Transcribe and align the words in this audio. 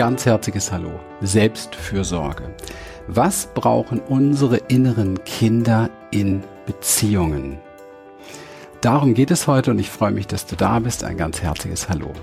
ganz 0.00 0.24
herzliches 0.24 0.72
Hallo. 0.72 0.98
Selbstfürsorge. 1.20 2.54
Was 3.06 3.50
brauchen 3.52 4.00
unsere 4.00 4.56
inneren 4.56 5.22
Kinder 5.24 5.90
in 6.10 6.42
Beziehungen? 6.64 7.58
Darum 8.80 9.12
geht 9.12 9.30
es 9.30 9.46
heute 9.46 9.72
und 9.72 9.78
ich 9.78 9.90
freue 9.90 10.12
mich, 10.12 10.26
dass 10.26 10.46
du 10.46 10.56
da 10.56 10.78
bist. 10.78 11.04
Ein 11.04 11.18
ganz 11.18 11.42
herzliches 11.42 11.90
Hallo. 11.90 12.14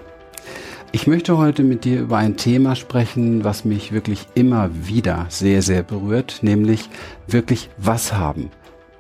Ich 0.92 1.06
möchte 1.06 1.38
heute 1.38 1.62
mit 1.62 1.86
dir 1.86 2.00
über 2.00 2.18
ein 2.18 2.36
Thema 2.36 2.76
sprechen, 2.76 3.44
was 3.44 3.64
mich 3.64 3.92
wirklich 3.92 4.26
immer 4.34 4.72
wieder 4.74 5.28
sehr, 5.30 5.62
sehr 5.62 5.84
berührt, 5.84 6.40
nämlich 6.42 6.90
wirklich 7.28 7.70
was 7.78 8.12
haben 8.12 8.50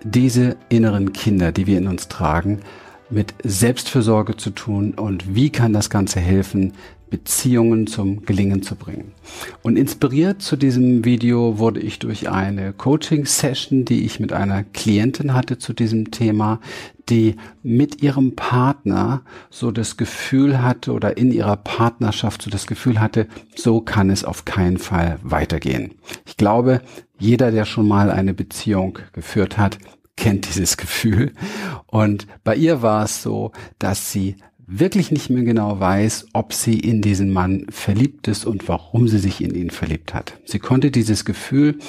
diese 0.04 0.55
inneren 0.70 1.12
Kinder, 1.12 1.52
die 1.52 1.66
wir 1.66 1.80
in 1.80 1.88
uns 1.88 2.07
tragen, 2.07 2.59
mit 3.09 3.34
Selbstfürsorge 3.44 4.36
zu 4.36 4.52
tun 4.52 4.94
und 4.94 5.34
wie 5.34 5.50
kann 5.50 5.74
das 5.74 5.89
Ganze 5.89 6.20
helfen, 6.20 6.74
Beziehungen 7.10 7.88
zum 7.88 8.25
Gelingen 8.25 8.64
zu 8.64 8.75
bringen. 8.75 9.14
Und 9.61 9.78
inspiriert 9.78 10.42
zu 10.42 10.56
diesem 10.56 11.06
Video 11.06 11.57
wurde 11.57 11.80
ich 11.80 12.00
durch 12.00 12.30
eine 12.30 12.74
Coaching-Session, 12.74 13.86
die 13.86 14.06
ich 14.06 14.20
mit 14.20 14.33
einer 14.33 14.64
Klientin 14.64 15.33
hatte 15.33 15.57
zu 15.57 15.74
diesem 15.74 16.11
Thema, 16.11 16.60
die 17.10 17.36
mit 17.64 18.02
ihrem 18.02 18.36
Partner 18.36 19.21
so 19.50 19.71
das 19.71 19.97
Gefühl 19.97 20.61
hatte 20.61 20.92
oder 20.92 21.18
in 21.18 21.32
ihrer 21.32 21.56
Partnerschaft 21.56 22.42
so 22.42 22.50
das 22.50 22.68
Gefühl 22.68 23.00
hatte, 23.00 23.28
so 23.55 23.80
kann 23.82 24.10
es 24.10 24.25
auf 24.25 24.46
keinen 24.46 24.78
Fall 24.78 25.19
weitergehen. 25.24 25.96
Ich 26.25 26.38
glaube, 26.38 26.82
jeder, 27.18 27.52
der 27.52 27.66
schon 27.66 27.88
mal 27.88 28.11
eine 28.11 28.33
Beziehung 28.33 29.00
geführt 29.14 29.58
hat, 29.58 29.78
kennt 30.18 30.50
dieses 30.50 30.75
Gefühl. 30.78 31.32
Und 31.86 32.28
bei 32.44 32.55
ihr 32.55 32.81
war 32.81 33.05
es 33.05 33.23
so, 33.23 33.52
dass 33.80 34.11
sie 34.11 34.36
wirklich 34.67 35.12
nicht 35.12 35.30
mehr 35.30 35.44
genau 35.44 35.80
weiß, 35.80 36.28
ob 36.33 36.52
sie 36.52 36.78
in 36.78 37.02
diesen 37.02 37.31
Mann 37.31 37.66
verliebt 37.69 38.28
ist 38.28 38.45
und 38.45 38.67
warum 38.67 39.08
sie 39.08 39.17
sich 39.17 39.41
in 39.41 39.55
ihn 39.55 39.69
verliebt 39.69 40.14
hat. 40.14 40.38
Sie 40.44 40.59
konnte 40.59 40.91
dieses 40.91 41.23
Gefühl 41.23 41.80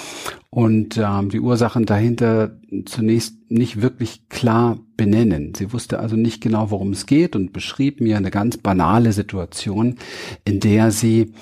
und 0.49 0.97
ähm, 0.97 1.29
die 1.29 1.41
Ursachen 1.41 1.87
dahinter 1.87 2.57
zunächst 2.87 3.51
nicht 3.51 3.83
wirklich 3.83 4.29
klar 4.29 4.79
benennen. 4.97 5.55
Sie 5.57 5.73
wusste 5.73 5.99
also 5.99 6.15
nicht 6.15 6.41
genau, 6.41 6.71
worum 6.71 6.93
es 6.93 7.07
geht 7.07 7.35
und 7.35 7.53
beschrieb 7.53 8.01
mir 8.01 8.17
eine 8.17 8.31
ganz 8.31 8.57
banale 8.57 9.13
Situation, 9.13 9.97
in 10.45 10.61
der 10.61 10.93
sie 10.93 11.33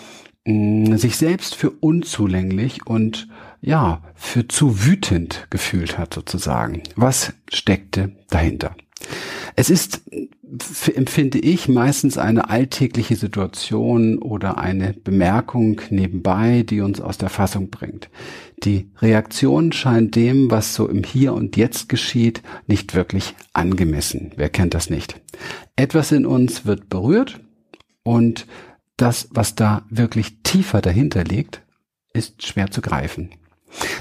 mh, 0.47 0.95
mm, 0.95 0.97
sich 0.97 1.19
selbst 1.19 1.55
für 1.55 1.71
unzulänglich 1.71 2.87
und 2.87 3.29
ja, 3.61 4.03
für 4.15 4.49
zu 4.49 4.87
wütend 4.87 5.49
gefühlt 5.51 5.99
hat 5.99 6.15
sozusagen. 6.15 6.83
Was 6.95 7.35
steckte 7.51 8.13
dahinter? 8.31 8.75
Es 9.57 9.71
ist, 9.71 10.03
empfinde 10.95 11.39
ich, 11.39 11.69
meistens 11.69 12.19
eine 12.19 12.49
alltägliche 12.51 13.17
Situation 13.17 14.19
oder 14.19 14.59
eine 14.59 14.93
Bemerkung 14.93 15.81
nebenbei, 15.91 16.63
die 16.63 16.81
uns 16.81 17.01
aus 17.01 17.19
der 17.19 17.31
Fassung 17.31 17.71
bringt. 17.71 18.09
Die 18.63 18.91
Reaktion 18.99 19.73
scheint 19.73 20.15
dem, 20.15 20.51
was 20.51 20.75
so 20.75 20.89
im 20.89 21.03
Hier 21.03 21.35
und 21.35 21.57
Jetzt 21.57 21.89
geschieht, 21.89 22.43
nicht 22.67 22.95
wirklich 22.95 23.35
angemessen. 23.53 24.33
Wer 24.37 24.49
kennt 24.49 24.75
das 24.75 24.89
nicht? 24.89 25.21
Etwas 25.75 26.13
in 26.13 26.25
uns 26.27 26.65
wird 26.65 26.89
berührt 26.89 27.41
und 28.03 28.47
das, 28.97 29.29
was 29.33 29.57
da 29.57 29.85
wirklich 29.91 30.43
tiefer 30.43 30.81
dahinter 30.81 31.25
liegt, 31.25 31.63
ist 32.15 32.47
schwer 32.47 32.71
zu 32.71 32.81
greifen. 32.81 33.31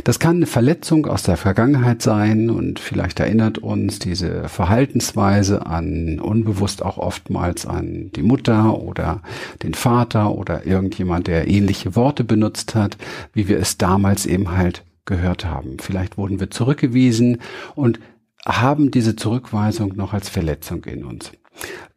Das 0.04 0.20
kann 0.20 0.38
eine 0.38 0.46
Verletzung 0.46 1.06
aus 1.06 1.24
der 1.24 1.38
Vergangenheit 1.38 2.02
sein 2.02 2.50
und 2.50 2.80
vielleicht 2.80 3.20
erinnert 3.20 3.58
uns 3.58 4.00
diese 4.00 4.48
Verhaltensweise 4.48 5.66
an 5.66 6.20
unbewusst 6.20 6.84
auch 6.84 6.98
oftmals 6.98 7.66
an 7.66 8.12
die 8.16 8.24
Mutter 8.24 8.80
oder 8.80 9.22
den 9.64 9.74
Vater 9.74 10.32
oder 10.32 10.66
irgendjemand, 10.66 11.28
der 11.28 11.48
ähnliche 11.48 11.96
Worte 11.96 12.24
benutzt 12.24 12.76
hat, 12.76 12.98
wie 13.34 13.48
wir 13.48 13.60
es 13.60 13.78
damals 13.78 14.26
eben 14.26 14.52
halt 14.52 14.84
gehört 15.06 15.46
haben. 15.46 15.78
Vielleicht 15.80 16.18
wurden 16.18 16.40
wir 16.40 16.50
zurückgewiesen 16.50 17.40
und 17.76 18.00
haben 18.46 18.92
diese 18.92 19.16
Zurückweisung 19.16 19.96
noch 19.96 20.14
als 20.14 20.30
Verletzung 20.30 20.84
in 20.86 21.04
uns. 21.04 21.32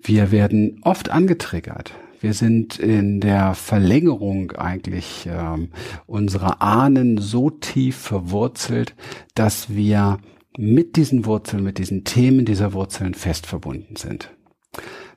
Wir 0.00 0.30
werden 0.30 0.80
oft 0.82 1.10
angetriggert. 1.10 1.92
Wir 2.20 2.34
sind 2.34 2.78
in 2.78 3.20
der 3.20 3.54
Verlängerung 3.54 4.52
eigentlich 4.52 5.28
ähm, 5.30 5.68
unserer 6.06 6.60
Ahnen 6.60 7.18
so 7.18 7.50
tief 7.50 7.96
verwurzelt, 7.96 8.94
dass 9.34 9.74
wir 9.74 10.18
mit 10.56 10.96
diesen 10.96 11.26
Wurzeln, 11.26 11.62
mit 11.62 11.78
diesen 11.78 12.02
Themen 12.02 12.44
dieser 12.44 12.72
Wurzeln 12.72 13.14
fest 13.14 13.46
verbunden 13.46 13.94
sind. 13.94 14.30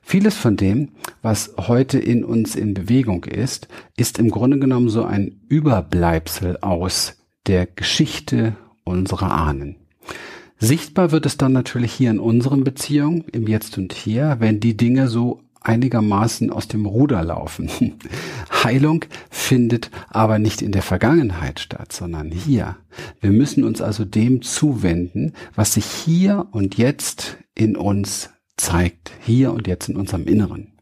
Vieles 0.00 0.36
von 0.36 0.56
dem, 0.56 0.90
was 1.22 1.54
heute 1.58 1.98
in 1.98 2.24
uns 2.24 2.54
in 2.54 2.74
Bewegung 2.74 3.24
ist, 3.24 3.68
ist 3.96 4.18
im 4.18 4.30
Grunde 4.30 4.58
genommen 4.58 4.88
so 4.88 5.04
ein 5.04 5.40
Überbleibsel 5.48 6.58
aus 6.60 7.16
der 7.46 7.66
Geschichte 7.66 8.56
unserer 8.84 9.32
Ahnen. 9.32 9.76
Sichtbar 10.58 11.10
wird 11.10 11.26
es 11.26 11.36
dann 11.36 11.52
natürlich 11.52 11.92
hier 11.92 12.10
in 12.10 12.20
unseren 12.20 12.62
Beziehungen, 12.62 13.24
im 13.32 13.48
Jetzt 13.48 13.78
und 13.78 13.92
Hier, 13.92 14.36
wenn 14.38 14.60
die 14.60 14.76
Dinge 14.76 15.08
so 15.08 15.40
einigermaßen 15.64 16.50
aus 16.50 16.68
dem 16.68 16.86
Ruder 16.86 17.22
laufen. 17.24 17.70
Heilung 18.64 19.04
findet 19.30 19.90
aber 20.08 20.38
nicht 20.38 20.62
in 20.62 20.72
der 20.72 20.82
Vergangenheit 20.82 21.60
statt, 21.60 21.92
sondern 21.92 22.30
hier. 22.30 22.76
Wir 23.20 23.30
müssen 23.30 23.64
uns 23.64 23.80
also 23.80 24.04
dem 24.04 24.42
zuwenden, 24.42 25.32
was 25.54 25.74
sich 25.74 25.86
hier 25.86 26.46
und 26.52 26.76
jetzt 26.76 27.38
in 27.54 27.76
uns 27.76 28.30
zeigt, 28.56 29.12
hier 29.20 29.52
und 29.52 29.66
jetzt 29.66 29.88
in 29.88 29.96
unserem 29.96 30.24
Inneren. 30.24 30.72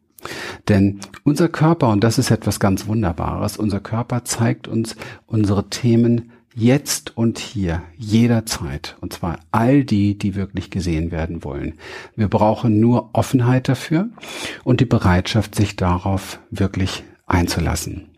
Denn 0.68 1.00
unser 1.24 1.48
Körper, 1.48 1.88
und 1.88 2.04
das 2.04 2.18
ist 2.18 2.30
etwas 2.30 2.60
ganz 2.60 2.86
Wunderbares, 2.86 3.56
unser 3.56 3.80
Körper 3.80 4.24
zeigt 4.24 4.68
uns 4.68 4.96
unsere 5.26 5.70
Themen 5.70 6.29
jetzt 6.54 7.16
und 7.16 7.38
hier, 7.38 7.82
jederzeit. 7.96 8.96
Und 9.00 9.12
zwar 9.12 9.40
all 9.50 9.84
die, 9.84 10.18
die 10.18 10.34
wirklich 10.34 10.70
gesehen 10.70 11.10
werden 11.10 11.44
wollen. 11.44 11.74
Wir 12.16 12.28
brauchen 12.28 12.80
nur 12.80 13.10
Offenheit 13.12 13.68
dafür 13.68 14.10
und 14.64 14.80
die 14.80 14.86
Bereitschaft, 14.86 15.54
sich 15.54 15.76
darauf 15.76 16.40
wirklich 16.50 17.04
einzulassen. 17.26 18.08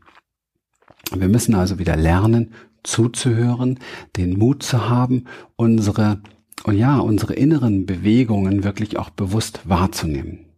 Wir 1.15 1.29
müssen 1.29 1.55
also 1.55 1.79
wieder 1.79 1.97
lernen, 1.97 2.53
zuzuhören, 2.83 3.79
den 4.17 4.39
Mut 4.39 4.63
zu 4.63 4.89
haben, 4.89 5.25
unsere, 5.57 6.21
und 6.65 6.77
ja, 6.77 6.99
unsere 6.99 7.35
inneren 7.35 7.87
Bewegungen 7.87 8.65
wirklich 8.65 8.99
auch 8.99 9.11
bewusst 9.11 9.61
wahrzunehmen. 9.65 10.52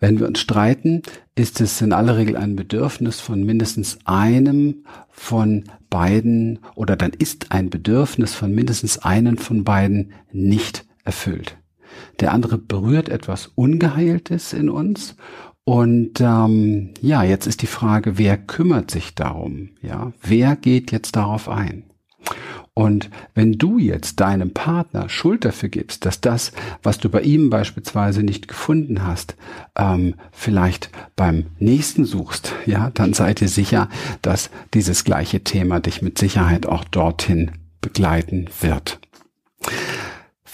Wenn 0.00 0.18
wir 0.18 0.26
uns 0.26 0.40
streiten, 0.40 1.02
ist 1.34 1.60
es 1.60 1.80
in 1.80 1.92
aller 1.92 2.16
Regel 2.16 2.36
ein 2.36 2.56
Bedürfnis 2.56 3.20
von 3.20 3.44
mindestens 3.44 3.98
einem 4.04 4.84
von 5.10 5.64
beiden 5.90 6.58
oder 6.74 6.96
dann 6.96 7.12
ist 7.12 7.52
ein 7.52 7.70
Bedürfnis 7.70 8.34
von 8.34 8.54
mindestens 8.54 8.98
einen 8.98 9.38
von 9.38 9.64
beiden 9.64 10.12
nicht 10.32 10.84
erfüllt. 11.04 11.56
Der 12.20 12.32
andere 12.32 12.58
berührt 12.58 13.08
etwas 13.08 13.46
Ungeheiltes 13.54 14.52
in 14.52 14.68
uns 14.68 15.16
und 15.64 16.20
ähm, 16.20 16.92
ja, 17.00 17.22
jetzt 17.22 17.46
ist 17.46 17.62
die 17.62 17.66
Frage, 17.66 18.18
wer 18.18 18.36
kümmert 18.36 18.90
sich 18.90 19.14
darum? 19.14 19.70
Ja, 19.80 20.12
wer 20.20 20.56
geht 20.56 20.92
jetzt 20.92 21.16
darauf 21.16 21.48
ein? 21.48 21.84
Und 22.76 23.08
wenn 23.34 23.52
du 23.52 23.78
jetzt 23.78 24.18
deinem 24.18 24.50
Partner 24.52 25.08
Schuld 25.08 25.44
dafür 25.44 25.68
gibst, 25.68 26.04
dass 26.04 26.20
das, 26.20 26.50
was 26.82 26.98
du 26.98 27.08
bei 27.08 27.20
ihm 27.20 27.48
beispielsweise 27.48 28.24
nicht 28.24 28.48
gefunden 28.48 29.06
hast, 29.06 29.36
ähm, 29.76 30.14
vielleicht 30.32 30.90
beim 31.14 31.46
nächsten 31.60 32.04
suchst, 32.04 32.52
ja, 32.66 32.90
dann 32.90 33.14
sei 33.14 33.32
dir 33.32 33.48
sicher, 33.48 33.88
dass 34.22 34.50
dieses 34.74 35.04
gleiche 35.04 35.44
Thema 35.44 35.78
dich 35.78 36.02
mit 36.02 36.18
Sicherheit 36.18 36.66
auch 36.66 36.82
dorthin 36.84 37.52
begleiten 37.80 38.48
wird. 38.60 38.98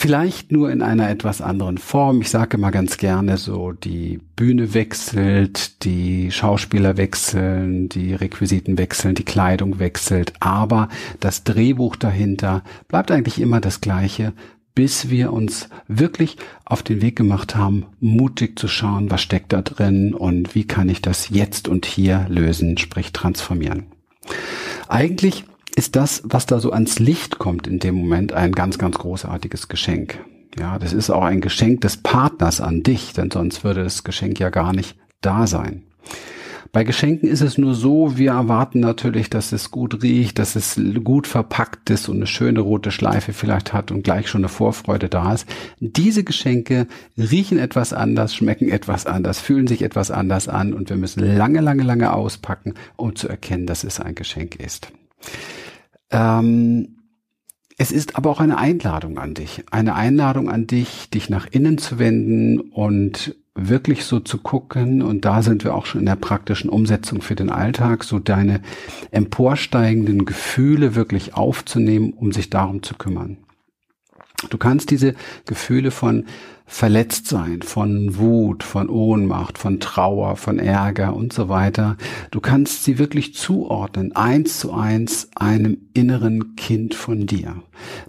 Vielleicht 0.03 0.51
nur 0.51 0.71
in 0.71 0.81
einer 0.81 1.11
etwas 1.11 1.43
anderen 1.43 1.77
Form. 1.77 2.23
Ich 2.23 2.31
sage 2.31 2.57
immer 2.57 2.71
ganz 2.71 2.97
gerne 2.97 3.37
so, 3.37 3.73
die 3.73 4.19
Bühne 4.35 4.73
wechselt, 4.73 5.85
die 5.85 6.31
Schauspieler 6.31 6.97
wechseln, 6.97 7.91
die 7.91 8.15
Requisiten 8.15 8.79
wechseln, 8.79 9.15
die 9.15 9.27
Kleidung 9.27 9.79
wechselt, 9.79 10.33
aber 10.41 10.89
das 11.21 11.45
Drehbuch 11.45 11.97
dahinter 11.97 12.65
bleibt 12.89 13.11
eigentlich 13.11 13.39
immer 13.39 13.61
das 13.61 13.83
gleiche, 13.83 14.33
bis 14.75 15.11
wir 15.11 15.35
uns 15.35 15.69
wirklich 15.87 16.39
auf 16.65 16.83
den 16.83 17.03
Weg 17.03 17.17
gemacht 17.17 17.55
haben, 17.55 17.85
mutig 18.01 18.59
zu 18.59 18.69
schauen, 18.69 19.11
was 19.11 19.21
steckt 19.21 19.53
da 19.53 19.61
drin 19.61 20.15
und 20.15 20.55
wie 20.55 20.65
kann 20.65 20.89
ich 20.89 21.03
das 21.03 21.29
jetzt 21.29 21.69
und 21.69 21.85
hier 21.85 22.25
lösen, 22.31 22.79
sprich 22.79 23.13
transformieren. 23.13 23.85
Eigentlich 24.89 25.45
ist 25.77 25.97
das, 25.97 26.23
was 26.25 26.47
da 26.47 26.61
so 26.61 26.73
ans 26.73 26.99
Licht 26.99 27.39
kommt 27.39 27.67
in 27.67 27.79
dem 27.79 27.95
Moment, 27.95 28.33
ein 28.33 28.53
ganz, 28.53 28.79
ganz 28.79 28.99
großartiges 28.99 29.69
Geschenk. 29.69 30.19
Ja, 30.59 30.79
das 30.79 30.93
ist 30.93 31.11
auch 31.11 31.23
ein 31.23 31.41
Geschenk 31.41 31.83
des 31.83 31.97
Partners 31.99 32.61
an 32.61 32.83
dich, 32.83 33.13
denn 33.13 33.31
sonst 33.31 33.63
würde 33.63 33.85
das 33.85 34.05
Geschenk 34.05 34.41
ja 34.41 34.51
gar 34.51 34.73
nicht 34.73 34.97
da 35.21 35.47
sein. 35.47 35.83
Bei 36.73 36.85
Geschenken 36.85 37.29
ist 37.29 37.41
es 37.41 37.59
nur 37.59 37.75
so, 37.75 38.17
wir 38.17 38.31
erwarten 38.31 38.79
natürlich, 38.79 39.29
dass 39.29 39.51
es 39.51 39.73
gut 39.73 40.05
riecht, 40.05 40.39
dass 40.39 40.55
es 40.55 40.81
gut 41.03 41.27
verpackt 41.27 41.91
ist 41.91 42.09
und 42.09 42.17
eine 42.17 42.29
schöne 42.29 42.61
rote 42.61 42.93
Schleife 42.93 43.33
vielleicht 43.33 43.73
hat 43.73 43.91
und 43.91 44.05
gleich 44.05 44.29
schon 44.29 44.43
eine 44.43 44.49
Vorfreude 44.49 45.09
da 45.09 45.35
ist. 45.35 45.49
Diese 45.81 46.23
Geschenke 46.23 46.87
riechen 47.19 47.59
etwas 47.59 47.93
anders, 47.93 48.37
schmecken 48.37 48.69
etwas 48.69 49.07
anders, 49.07 49.41
fühlen 49.41 49.67
sich 49.67 49.83
etwas 49.83 50.13
anders 50.13 50.47
an 50.47 50.73
und 50.73 50.91
wir 50.91 50.97
müssen 50.97 51.21
lange, 51.37 51.61
lange, 51.61 51.83
lange 51.83 52.13
auspacken, 52.13 52.75
um 52.97 53.17
zu 53.17 53.29
erkennen, 53.29 53.67
dass 53.67 53.83
es 53.83 53.99
ein 53.99 54.15
Geschenk 54.15 54.55
ist. 54.55 54.93
Ähm, 56.11 56.97
es 57.79 57.93
ist 57.93 58.17
aber 58.17 58.31
auch 58.31 58.41
eine 58.41 58.59
Einladung 58.59 59.19
an 59.19 59.35
dich. 59.35 59.65
Eine 59.71 59.95
Einladung 59.95 60.51
an 60.51 60.67
dich, 60.67 61.09
dich 61.11 61.31
nach 61.31 61.47
innen 61.51 61.79
zu 61.79 61.99
wenden 61.99 62.61
und 62.61 63.37
wirklich 63.55 64.05
so 64.05 64.21
zu 64.21 64.39
gucken, 64.39 65.03
und 65.03 65.25
da 65.25 65.43
sind 65.43 65.65
wir 65.65 65.75
auch 65.75 65.87
schon 65.87 66.01
in 66.01 66.07
der 66.07 66.17
praktischen 66.17 66.71
Umsetzung 66.71 67.23
für 67.23 67.35
den 67.35 67.51
Alltag, 67.51 68.05
so 68.05 68.19
deine 68.19 68.61
emporsteigenden 69.11 70.25
Gefühle 70.25 70.95
wirklich 70.95 71.35
aufzunehmen, 71.35 72.13
um 72.13 72.33
sich 72.33 72.51
darum 72.51 72.83
zu 72.83 72.95
kümmern. 72.95 73.39
Du 74.49 74.57
kannst 74.57 74.91
diese 74.91 75.15
Gefühle 75.47 75.91
von 75.91 76.25
verletzt 76.71 77.27
sein, 77.27 77.63
von 77.63 78.17
Wut, 78.17 78.63
von 78.63 78.89
Ohnmacht, 78.89 79.59
von 79.59 79.81
Trauer, 79.81 80.37
von 80.37 80.61
Ärger 80.61 81.17
und 81.17 81.33
so 81.33 81.49
weiter. 81.49 81.97
Du 82.31 82.41
kannst 82.41 82.85
sie 82.85 82.97
wirklich 82.99 83.35
zuordnen, 83.35 84.15
eins 84.15 84.61
zu 84.61 84.73
eins 84.73 85.29
einem 85.35 85.79
inneren 85.95 86.55
Kind 86.55 86.95
von 86.95 87.27
dir. 87.27 87.57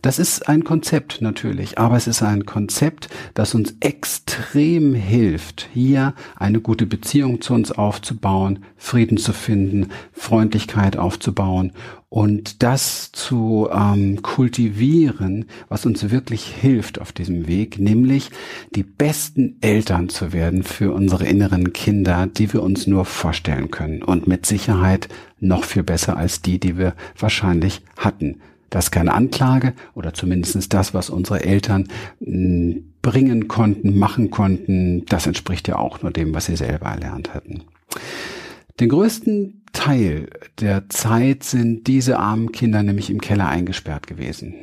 Das 0.04 0.20
ist 0.20 0.48
ein 0.48 0.64
Konzept 0.64 1.22
natürlich, 1.22 1.80
aber 1.80 1.98
es 1.98 2.06
ist 2.06 2.22
ein 2.22 2.46
Konzept, 2.46 3.10
das 3.34 3.56
uns 3.56 3.74
extrem 3.80 4.94
hilft, 4.94 5.68
hier 5.74 6.14
eine 6.36 6.62
gute 6.62 6.86
Beziehung 6.86 7.42
zu 7.42 7.56
uns 7.56 7.72
aufzubauen, 7.72 8.64
Frieden 8.78 9.18
zu 9.18 9.34
finden, 9.34 9.90
Freundlichkeit 10.14 10.98
aufzubauen 10.98 11.74
und 12.12 12.62
das 12.62 13.14
zu 13.14 13.70
ähm, 13.72 14.22
kultivieren, 14.22 15.46
was 15.70 15.86
uns 15.86 16.12
wirklich 16.12 16.44
hilft 16.46 17.00
auf 17.00 17.14
diesem 17.14 17.48
Weg, 17.48 17.80
nämlich 17.80 18.32
die 18.76 18.84
besten 18.84 19.58
Eltern 19.62 20.10
zu 20.10 20.34
werden 20.34 20.64
für 20.64 20.94
unsere 20.94 21.26
inneren 21.26 21.74
Kinder, 21.74 22.28
die 22.28 22.52
wir 22.54 22.64
uns 22.64 22.88
nur 22.88 23.06
vorstellen 23.06 23.72
können 23.72 24.04
und 24.04 24.28
mit 24.28 24.46
Sicherheit 24.46 25.10
noch 25.40 25.64
viel 25.64 25.84
besser 25.84 26.18
als 26.18 26.42
die, 26.42 26.60
die 26.60 26.78
wir 26.78 26.96
wahrscheinlich 27.18 27.82
hatten. 27.98 28.42
Das 28.70 28.86
ist 28.86 28.92
keine 28.92 29.14
Anklage 29.14 29.74
oder 29.94 30.14
zumindest 30.14 30.74
das, 30.74 30.94
was 30.94 31.10
unsere 31.10 31.44
Eltern 31.44 31.90
hm, 32.24 32.94
bringen 33.02 33.48
konnten, 33.48 33.98
machen 33.98 34.32
konnten, 34.32 35.06
das 35.08 35.28
entspricht 35.28 35.68
ja 35.68 35.78
auch 35.78 36.02
nur 36.02 36.12
dem, 36.12 36.34
was 36.34 36.46
sie 36.46 36.56
selber 36.56 36.88
erlernt 36.88 37.34
hatten. 37.34 37.64
Den 38.80 38.90
größten 38.90 39.64
Teil 39.74 40.30
der 40.60 40.90
Zeit 40.90 41.44
sind 41.44 41.88
diese 41.88 42.20
armen 42.20 42.52
Kinder 42.52 42.84
nämlich 42.84 43.10
im 43.10 43.22
Keller 43.22 43.48
eingesperrt 43.48 44.08
gewesen. 44.08 44.56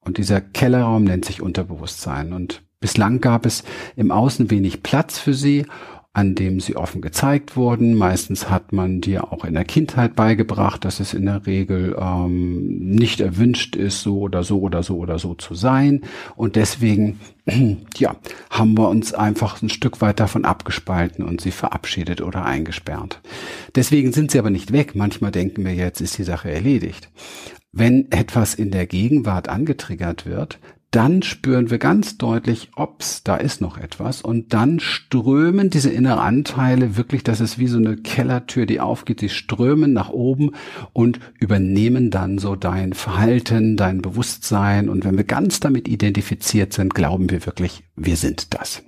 Und 0.00 0.18
dieser 0.18 0.40
Kellerraum 0.40 1.04
nennt 1.04 1.24
sich 1.24 1.40
Unterbewusstsein. 1.42 2.32
Und 2.32 2.62
bislang 2.82 3.22
gab 3.22 3.46
es 3.46 3.64
im 3.96 4.10
Außen 4.10 4.50
wenig 4.50 4.82
Platz 4.82 5.18
für 5.18 5.32
sie 5.32 5.64
an 6.14 6.34
dem 6.34 6.60
sie 6.60 6.76
offen 6.76 7.00
gezeigt 7.00 7.56
wurden. 7.56 7.94
Meistens 7.94 8.50
hat 8.50 8.72
man 8.72 9.00
dir 9.00 9.32
auch 9.32 9.46
in 9.46 9.54
der 9.54 9.64
Kindheit 9.64 10.14
beigebracht, 10.14 10.84
dass 10.84 11.00
es 11.00 11.14
in 11.14 11.24
der 11.24 11.46
Regel 11.46 11.96
ähm, 11.98 12.78
nicht 12.78 13.20
erwünscht 13.20 13.76
ist, 13.76 14.02
so 14.02 14.20
oder 14.20 14.42
so 14.44 14.60
oder 14.60 14.82
so 14.82 14.98
oder 14.98 15.18
so 15.18 15.34
zu 15.34 15.54
sein. 15.54 16.02
Und 16.36 16.56
deswegen, 16.56 17.18
ja, 17.96 18.16
haben 18.50 18.76
wir 18.76 18.90
uns 18.90 19.14
einfach 19.14 19.62
ein 19.62 19.70
Stück 19.70 20.02
weit 20.02 20.20
davon 20.20 20.44
abgespalten 20.44 21.24
und 21.24 21.40
sie 21.40 21.50
verabschiedet 21.50 22.20
oder 22.20 22.44
eingesperrt. 22.44 23.22
Deswegen 23.74 24.12
sind 24.12 24.30
sie 24.30 24.38
aber 24.38 24.50
nicht 24.50 24.70
weg. 24.72 24.94
Manchmal 24.94 25.30
denken 25.30 25.64
wir, 25.64 25.74
jetzt 25.74 26.02
ist 26.02 26.18
die 26.18 26.24
Sache 26.24 26.50
erledigt. 26.50 27.10
Wenn 27.72 28.12
etwas 28.12 28.54
in 28.54 28.70
der 28.70 28.84
Gegenwart 28.84 29.48
angetriggert 29.48 30.26
wird, 30.26 30.58
dann 30.92 31.22
spüren 31.22 31.70
wir 31.70 31.78
ganz 31.78 32.18
deutlich, 32.18 32.68
ob's 32.76 33.22
da 33.24 33.36
ist 33.36 33.62
noch 33.62 33.78
etwas 33.78 34.20
und 34.20 34.52
dann 34.52 34.78
strömen 34.78 35.70
diese 35.70 35.90
inneren 35.90 36.18
Anteile 36.18 36.98
wirklich, 36.98 37.24
das 37.24 37.40
ist 37.40 37.58
wie 37.58 37.66
so 37.66 37.78
eine 37.78 37.96
Kellertür, 37.96 38.66
die 38.66 38.78
aufgeht, 38.78 39.20
sie 39.20 39.30
strömen 39.30 39.94
nach 39.94 40.10
oben 40.10 40.52
und 40.92 41.18
übernehmen 41.40 42.10
dann 42.10 42.36
so 42.36 42.56
dein 42.56 42.92
Verhalten, 42.92 43.78
dein 43.78 44.02
Bewusstsein 44.02 44.90
und 44.90 45.04
wenn 45.06 45.16
wir 45.16 45.24
ganz 45.24 45.60
damit 45.60 45.88
identifiziert 45.88 46.74
sind, 46.74 46.94
glauben 46.94 47.30
wir 47.30 47.46
wirklich, 47.46 47.84
wir 47.96 48.16
sind 48.16 48.52
das. 48.52 48.82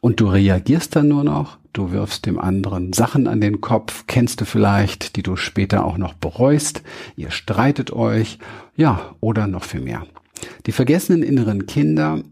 Und 0.00 0.20
du 0.20 0.28
reagierst 0.28 0.94
dann 0.94 1.08
nur 1.08 1.24
noch, 1.24 1.58
du 1.72 1.90
wirfst 1.90 2.24
dem 2.24 2.38
anderen 2.38 2.92
Sachen 2.92 3.26
an 3.26 3.40
den 3.40 3.60
Kopf, 3.60 4.04
kennst 4.06 4.40
du 4.40 4.44
vielleicht, 4.44 5.16
die 5.16 5.24
du 5.24 5.34
später 5.34 5.84
auch 5.84 5.98
noch 5.98 6.14
bereust, 6.14 6.82
ihr 7.16 7.32
streitet 7.32 7.92
euch, 7.92 8.38
ja, 8.76 9.16
oder 9.18 9.48
noch 9.48 9.64
viel 9.64 9.80
mehr. 9.80 10.06
Die 10.66 10.72
vergessenen 10.72 11.22
inneren 11.22 11.66
Kinder 11.66 12.22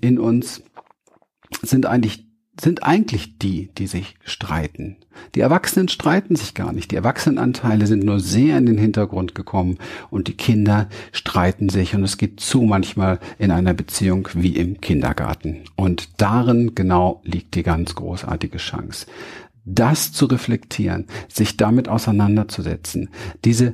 in 0.00 0.18
uns 0.18 0.62
sind 1.62 1.86
eigentlich 1.86 2.24
sind 2.60 2.84
eigentlich 2.84 3.38
die, 3.38 3.70
die 3.76 3.86
sich 3.86 4.14
streiten. 4.24 4.96
Die 5.34 5.40
Erwachsenen 5.40 5.88
streiten 5.88 6.36
sich 6.36 6.54
gar 6.54 6.72
nicht. 6.72 6.90
Die 6.92 6.96
Erwachsenenanteile 6.96 7.86
sind 7.86 8.04
nur 8.04 8.20
sehr 8.20 8.58
in 8.58 8.66
den 8.66 8.78
Hintergrund 8.78 9.34
gekommen 9.34 9.78
und 10.10 10.28
die 10.28 10.36
Kinder 10.36 10.88
streiten 11.12 11.68
sich 11.68 11.94
und 11.94 12.04
es 12.04 12.16
geht 12.16 12.40
zu 12.40 12.62
manchmal 12.62 13.18
in 13.38 13.50
einer 13.50 13.74
Beziehung 13.74 14.28
wie 14.34 14.56
im 14.56 14.80
Kindergarten. 14.80 15.62
Und 15.74 16.20
darin 16.20 16.74
genau 16.74 17.22
liegt 17.24 17.54
die 17.56 17.64
ganz 17.64 17.94
großartige 17.94 18.58
Chance. 18.58 19.06
Das 19.64 20.12
zu 20.12 20.26
reflektieren, 20.26 21.06
sich 21.28 21.56
damit 21.56 21.88
auseinanderzusetzen, 21.88 23.08
diese 23.44 23.72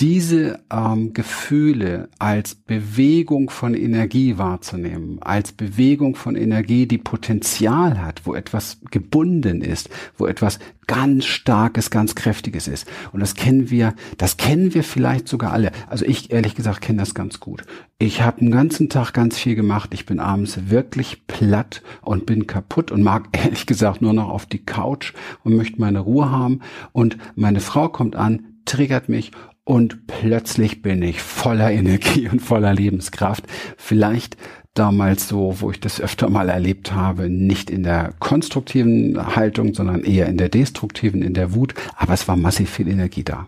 diese 0.00 0.60
ähm, 0.70 1.12
Gefühle 1.12 2.08
als 2.20 2.54
Bewegung 2.54 3.50
von 3.50 3.74
Energie 3.74 4.38
wahrzunehmen, 4.38 5.20
als 5.20 5.50
Bewegung 5.50 6.14
von 6.14 6.36
Energie, 6.36 6.86
die 6.86 6.98
Potenzial 6.98 8.00
hat, 8.00 8.20
wo 8.24 8.34
etwas 8.34 8.78
gebunden 8.92 9.60
ist, 9.60 9.90
wo 10.16 10.26
etwas 10.26 10.60
ganz 10.86 11.24
starkes, 11.24 11.90
ganz 11.90 12.14
kräftiges 12.14 12.68
ist. 12.68 12.86
Und 13.12 13.20
das 13.20 13.34
kennen 13.34 13.70
wir, 13.70 13.94
das 14.18 14.36
kennen 14.36 14.72
wir 14.72 14.84
vielleicht 14.84 15.26
sogar 15.26 15.52
alle. 15.52 15.72
Also 15.88 16.04
ich 16.04 16.30
ehrlich 16.30 16.54
gesagt 16.54 16.80
kenne 16.80 17.00
das 17.00 17.14
ganz 17.14 17.40
gut. 17.40 17.64
Ich 17.98 18.22
habe 18.22 18.38
den 18.38 18.52
ganzen 18.52 18.88
Tag 18.88 19.12
ganz 19.12 19.36
viel 19.36 19.56
gemacht. 19.56 19.90
Ich 19.92 20.06
bin 20.06 20.20
abends 20.20 20.70
wirklich 20.70 21.26
platt 21.26 21.82
und 22.02 22.24
bin 22.24 22.46
kaputt 22.46 22.92
und 22.92 23.02
mag 23.02 23.30
ehrlich 23.32 23.66
gesagt 23.66 24.00
nur 24.00 24.12
noch 24.12 24.28
auf 24.28 24.46
die 24.46 24.64
Couch 24.64 25.12
und 25.42 25.56
möchte 25.56 25.80
meine 25.80 25.98
Ruhe 25.98 26.30
haben. 26.30 26.60
Und 26.92 27.18
meine 27.34 27.60
Frau 27.60 27.88
kommt 27.88 28.14
an, 28.14 28.44
triggert 28.64 29.08
mich 29.08 29.32
und 29.68 30.06
plötzlich 30.06 30.80
bin 30.80 31.02
ich 31.02 31.20
voller 31.20 31.70
Energie 31.70 32.26
und 32.26 32.40
voller 32.40 32.72
Lebenskraft. 32.72 33.44
Vielleicht 33.76 34.38
damals 34.72 35.28
so, 35.28 35.60
wo 35.60 35.70
ich 35.70 35.78
das 35.78 36.00
öfter 36.00 36.30
mal 36.30 36.48
erlebt 36.48 36.94
habe, 36.94 37.28
nicht 37.28 37.68
in 37.68 37.82
der 37.82 38.14
konstruktiven 38.18 39.36
Haltung, 39.36 39.74
sondern 39.74 40.04
eher 40.04 40.26
in 40.26 40.38
der 40.38 40.48
destruktiven, 40.48 41.20
in 41.20 41.34
der 41.34 41.52
Wut, 41.52 41.74
aber 41.96 42.14
es 42.14 42.26
war 42.26 42.36
massiv 42.36 42.70
viel 42.70 42.88
Energie 42.88 43.24
da. 43.24 43.46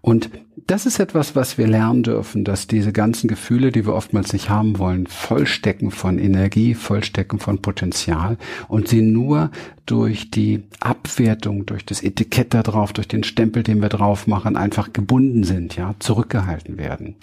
Und 0.00 0.30
das 0.66 0.86
ist 0.86 0.98
etwas, 0.98 1.34
was 1.34 1.58
wir 1.58 1.66
lernen 1.66 2.02
dürfen, 2.02 2.44
dass 2.44 2.66
diese 2.66 2.92
ganzen 2.92 3.28
Gefühle, 3.28 3.72
die 3.72 3.86
wir 3.86 3.94
oftmals 3.94 4.32
nicht 4.32 4.48
haben 4.48 4.78
wollen, 4.78 5.06
vollstecken 5.06 5.90
von 5.90 6.18
Energie, 6.18 6.74
vollstecken 6.74 7.38
von 7.38 7.60
Potenzial 7.62 8.38
und 8.68 8.88
sie 8.88 9.02
nur 9.02 9.50
durch 9.86 10.30
die 10.30 10.62
Abwertung, 10.80 11.66
durch 11.66 11.84
das 11.84 12.02
Etikett 12.02 12.54
da 12.54 12.62
drauf, 12.62 12.92
durch 12.92 13.08
den 13.08 13.24
Stempel, 13.24 13.62
den 13.62 13.82
wir 13.82 13.88
drauf 13.88 14.26
machen, 14.26 14.56
einfach 14.56 14.92
gebunden 14.92 15.44
sind, 15.44 15.76
ja, 15.76 15.94
zurückgehalten 15.98 16.78
werden. 16.78 17.16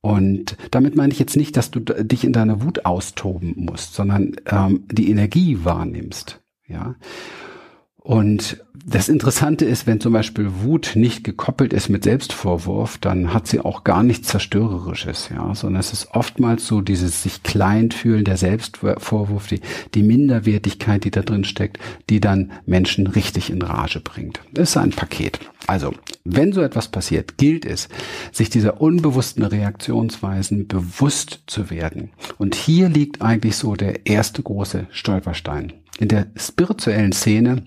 Und 0.00 0.56
damit 0.70 0.96
meine 0.96 1.12
ich 1.12 1.18
jetzt 1.18 1.36
nicht, 1.36 1.56
dass 1.56 1.70
du 1.70 1.80
dich 1.80 2.24
in 2.24 2.32
deiner 2.32 2.62
Wut 2.62 2.84
austoben 2.84 3.54
musst, 3.56 3.94
sondern 3.94 4.36
ähm, 4.46 4.84
die 4.90 5.10
Energie 5.10 5.58
wahrnimmst, 5.64 6.42
ja. 6.68 6.94
Und 8.06 8.62
das 8.84 9.08
Interessante 9.08 9.64
ist, 9.64 9.86
wenn 9.86 9.98
zum 9.98 10.12
Beispiel 10.12 10.50
Wut 10.60 10.92
nicht 10.94 11.24
gekoppelt 11.24 11.72
ist 11.72 11.88
mit 11.88 12.04
Selbstvorwurf, 12.04 12.98
dann 12.98 13.32
hat 13.32 13.46
sie 13.48 13.60
auch 13.60 13.82
gar 13.82 14.02
nichts 14.02 14.28
Zerstörerisches, 14.28 15.30
ja, 15.34 15.54
sondern 15.54 15.80
es 15.80 15.94
ist 15.94 16.08
oftmals 16.10 16.66
so 16.66 16.82
dieses 16.82 17.22
sich 17.22 17.42
klein 17.42 17.90
fühlen, 17.92 18.26
der 18.26 18.36
Selbstvorwurf, 18.36 19.46
die, 19.46 19.62
die 19.94 20.02
Minderwertigkeit, 20.02 21.02
die 21.04 21.10
da 21.10 21.22
drin 21.22 21.44
steckt, 21.44 21.78
die 22.10 22.20
dann 22.20 22.52
Menschen 22.66 23.06
richtig 23.06 23.48
in 23.48 23.62
Rage 23.62 24.00
bringt. 24.00 24.42
Das 24.52 24.70
ist 24.70 24.76
ein 24.76 24.90
Paket. 24.90 25.40
Also, 25.66 25.94
wenn 26.24 26.52
so 26.52 26.60
etwas 26.60 26.88
passiert, 26.88 27.38
gilt 27.38 27.64
es, 27.64 27.88
sich 28.32 28.50
dieser 28.50 28.82
unbewussten 28.82 29.44
Reaktionsweisen 29.44 30.68
bewusst 30.68 31.40
zu 31.46 31.70
werden. 31.70 32.10
Und 32.36 32.54
hier 32.54 32.90
liegt 32.90 33.22
eigentlich 33.22 33.56
so 33.56 33.76
der 33.76 34.04
erste 34.04 34.42
große 34.42 34.88
Stolperstein. 34.90 35.72
In 35.98 36.08
der 36.08 36.26
spirituellen 36.36 37.12
Szene 37.12 37.62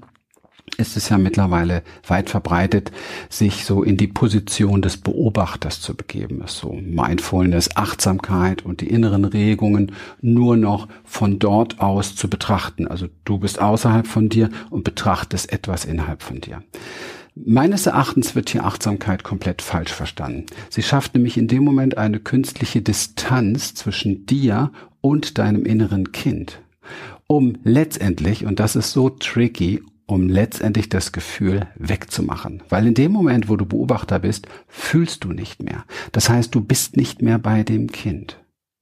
ist 0.76 0.98
es 0.98 1.10
ja 1.10 1.18
mittlerweile 1.18 1.82
weit 2.06 2.30
verbreitet, 2.30 2.92
sich 3.30 3.66
so 3.66 3.84
in 3.84 3.98
die 3.98 4.08
Position 4.08 4.82
des 4.82 4.98
Beobachters 4.98 5.82
zu 5.82 5.96
begeben. 5.96 6.40
Das 6.40 6.54
ist 6.54 6.60
so 6.60 6.74
Mindfulness, 6.74 7.76
Achtsamkeit 7.76 8.64
und 8.64 8.82
die 8.82 8.90
inneren 8.90 9.26
Regungen 9.26 9.94
nur 10.22 10.58
noch 10.58 10.88
von 11.04 11.40
dort 11.40 11.80
aus 11.80 12.16
zu 12.16 12.30
betrachten. 12.30 12.88
Also 12.88 13.08
du 13.26 13.40
bist 13.40 13.60
außerhalb 13.60 14.06
von 14.06 14.30
dir 14.30 14.50
und 14.70 14.84
betrachtest 14.84 15.52
etwas 15.52 15.86
innerhalb 15.86 16.22
von 16.22 16.42
dir. 16.42 16.62
Meines 17.34 17.86
Erachtens 17.86 18.36
wird 18.36 18.50
hier 18.50 18.66
Achtsamkeit 18.66 19.24
komplett 19.24 19.62
falsch 19.62 19.92
verstanden. 19.92 20.48
Sie 20.70 20.82
schafft 20.82 21.14
nämlich 21.14 21.38
in 21.38 21.48
dem 21.48 21.64
Moment 21.64 21.98
eine 21.98 22.20
künstliche 22.20 22.82
Distanz 22.82 23.76
zwischen 23.76 24.26
dir 24.26 24.72
und 25.02 25.38
deinem 25.38 25.64
inneren 25.64 26.12
Kind, 26.12 26.60
um 27.28 27.58
letztendlich, 27.64 28.46
und 28.46 28.60
das 28.60 28.76
ist 28.76 28.92
so 28.92 29.10
tricky, 29.10 29.84
um 30.08 30.30
letztendlich 30.30 30.90
das 30.90 31.12
Gefühl 31.12 31.68
wegzumachen. 31.76 32.64
Weil 32.70 32.88
in 32.88 32.94
dem 32.94 33.12
Moment, 33.12 33.50
wo 33.50 33.58
du 33.58 33.66
Beobachter 33.66 34.20
bist, 34.20 34.48
fühlst 34.68 35.24
du 35.24 35.34
nicht 35.34 35.62
mehr. 35.62 35.84
Das 36.14 36.30
heißt, 36.30 36.56
du 36.56 36.62
bist 36.62 36.98
nicht 36.98 37.22
mehr 37.22 37.38
bei 37.38 37.64
dem 37.64 37.92
Kind. 37.92 38.40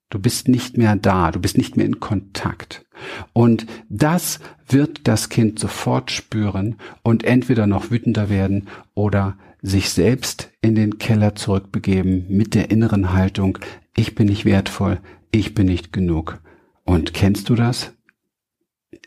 Du 0.10 0.20
bist 0.20 0.48
nicht 0.48 0.77
mehr 0.77 0.96
da, 0.96 1.32
du 1.32 1.39
bist 1.39 1.58
nicht 1.58 1.77
mehr 1.77 1.86
in 1.86 2.00
Kontakt. 2.00 2.86
Und 3.34 3.65
das 3.89 4.39
wird 4.67 5.08
das 5.08 5.29
Kind 5.29 5.60
sofort 5.60 6.12
spüren 6.12 6.75
und 7.01 7.24
entweder 7.24 7.65
noch 7.65 7.89
wütender 7.89 8.29
werden 8.29 8.67
oder 8.94 9.36
sich 9.63 9.89
selbst 9.89 10.51
in 10.62 10.75
den 10.75 11.00
Keller 11.00 11.34
zurückbegeben 11.34 12.27
mit 12.29 12.53
der 12.53 12.70
inneren 12.70 13.13
Haltung, 13.13 13.58
ich 13.98 14.13
bin 14.13 14.27
nicht 14.27 14.46
wertvoll, 14.46 15.00
ich 15.32 15.55
bin 15.55 15.65
nicht 15.65 15.91
genug. 15.91 16.39
Und 16.84 17.15
kennst 17.15 17.50
du 17.50 17.55
das? 17.55 17.91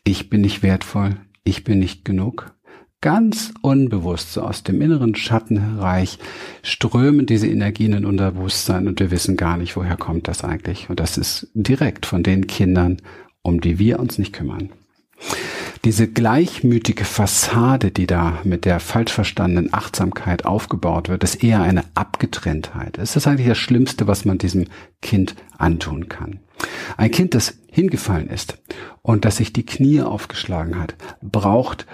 Ich 0.02 0.28
bin 0.28 0.40
nicht 0.40 0.64
wertvoll, 0.64 1.16
ich 1.48 1.64
bin 1.64 1.78
nicht 1.78 2.04
genug? 2.04 2.54
Ganz 3.00 3.52
unbewusst, 3.62 4.32
so 4.32 4.42
aus 4.42 4.64
dem 4.64 4.80
inneren 4.80 5.14
Schattenreich, 5.14 6.18
strömen 6.62 7.26
diese 7.26 7.46
Energien 7.46 7.92
in 7.92 8.04
unser 8.04 8.32
Bewusstsein 8.32 8.88
und 8.88 8.98
wir 8.98 9.12
wissen 9.12 9.36
gar 9.36 9.56
nicht, 9.56 9.76
woher 9.76 9.96
kommt 9.96 10.26
das 10.26 10.42
eigentlich. 10.42 10.90
Und 10.90 10.98
das 10.98 11.16
ist 11.16 11.48
direkt 11.54 12.06
von 12.06 12.24
den 12.24 12.48
Kindern, 12.48 12.96
um 13.42 13.60
die 13.60 13.78
wir 13.78 14.00
uns 14.00 14.18
nicht 14.18 14.32
kümmern. 14.32 14.70
Diese 15.84 16.08
gleichmütige 16.08 17.04
Fassade, 17.04 17.92
die 17.92 18.08
da 18.08 18.40
mit 18.42 18.64
der 18.64 18.80
falsch 18.80 19.12
verstandenen 19.12 19.72
Achtsamkeit 19.72 20.44
aufgebaut 20.44 21.08
wird, 21.08 21.22
ist 21.22 21.42
eher 21.42 21.62
eine 21.62 21.84
Abgetrenntheit. 21.94 22.98
Es 22.98 23.14
ist 23.14 23.28
eigentlich 23.28 23.46
das 23.46 23.58
Schlimmste, 23.58 24.08
was 24.08 24.24
man 24.24 24.38
diesem 24.38 24.66
Kind 25.02 25.36
antun 25.56 26.08
kann. 26.08 26.40
Ein 26.96 27.10
Kind, 27.10 27.34
das 27.34 27.58
hingefallen 27.70 28.28
ist 28.28 28.58
und 29.02 29.24
das 29.24 29.36
sich 29.36 29.52
die 29.52 29.66
Knie 29.66 30.02
aufgeschlagen 30.02 30.78
hat, 30.78 30.96
braucht 31.22 31.86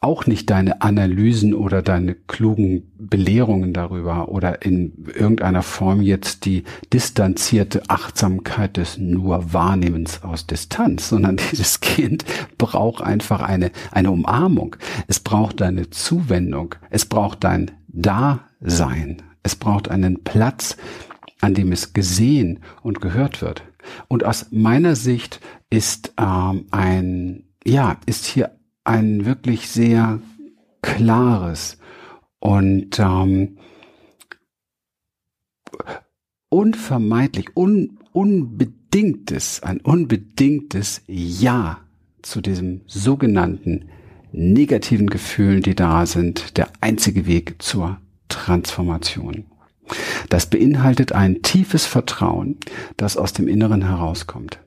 auch 0.00 0.26
nicht 0.26 0.50
deine 0.50 0.82
Analysen 0.82 1.54
oder 1.54 1.82
deine 1.82 2.14
klugen 2.14 2.92
Belehrungen 2.98 3.72
darüber 3.72 4.28
oder 4.28 4.62
in 4.62 5.06
irgendeiner 5.14 5.62
Form 5.62 6.00
jetzt 6.00 6.44
die 6.44 6.64
distanzierte 6.92 7.82
Achtsamkeit 7.88 8.76
des 8.76 8.98
nur 8.98 9.52
Wahrnehmens 9.52 10.22
aus 10.22 10.46
Distanz, 10.46 11.08
sondern 11.08 11.38
dieses 11.50 11.80
Kind 11.80 12.24
braucht 12.58 13.02
einfach 13.02 13.42
eine, 13.42 13.70
eine 13.90 14.10
Umarmung. 14.10 14.76
Es 15.06 15.20
braucht 15.20 15.60
deine 15.60 15.90
Zuwendung. 15.90 16.74
Es 16.90 17.04
braucht 17.04 17.44
dein 17.44 17.70
Dasein. 17.88 19.22
Es 19.42 19.56
braucht 19.56 19.88
einen 19.88 20.24
Platz, 20.24 20.76
an 21.40 21.54
dem 21.54 21.72
es 21.72 21.92
gesehen 21.92 22.60
und 22.82 23.00
gehört 23.00 23.42
wird. 23.42 23.62
Und 24.08 24.24
aus 24.24 24.46
meiner 24.50 24.96
Sicht 24.96 25.40
ist 25.70 26.14
ähm, 26.18 26.66
ein, 26.70 27.44
ja, 27.64 27.98
ist 28.06 28.26
hier 28.26 28.58
ein 28.84 29.24
wirklich 29.24 29.68
sehr 29.68 30.20
klares 30.82 31.78
und 32.38 32.98
ähm, 32.98 33.58
unvermeidlich, 36.50 37.56
un, 37.56 37.98
unbedingtes, 38.12 39.62
ein 39.62 39.80
unbedingtes 39.80 41.02
Ja 41.06 41.80
zu 42.22 42.40
diesem 42.40 42.82
sogenannten 42.86 43.88
negativen 44.32 45.08
Gefühlen, 45.08 45.62
die 45.62 45.74
da 45.74 46.06
sind, 46.06 46.56
der 46.58 46.68
einzige 46.80 47.26
Weg 47.26 47.62
zur 47.62 47.98
Transformation. 48.28 49.44
Das 50.28 50.46
beinhaltet 50.46 51.12
ein 51.12 51.42
tiefes 51.42 51.86
Vertrauen, 51.86 52.58
das 52.96 53.16
aus 53.16 53.32
dem 53.32 53.48
Inneren 53.48 53.82
herauskommt, 53.82 54.58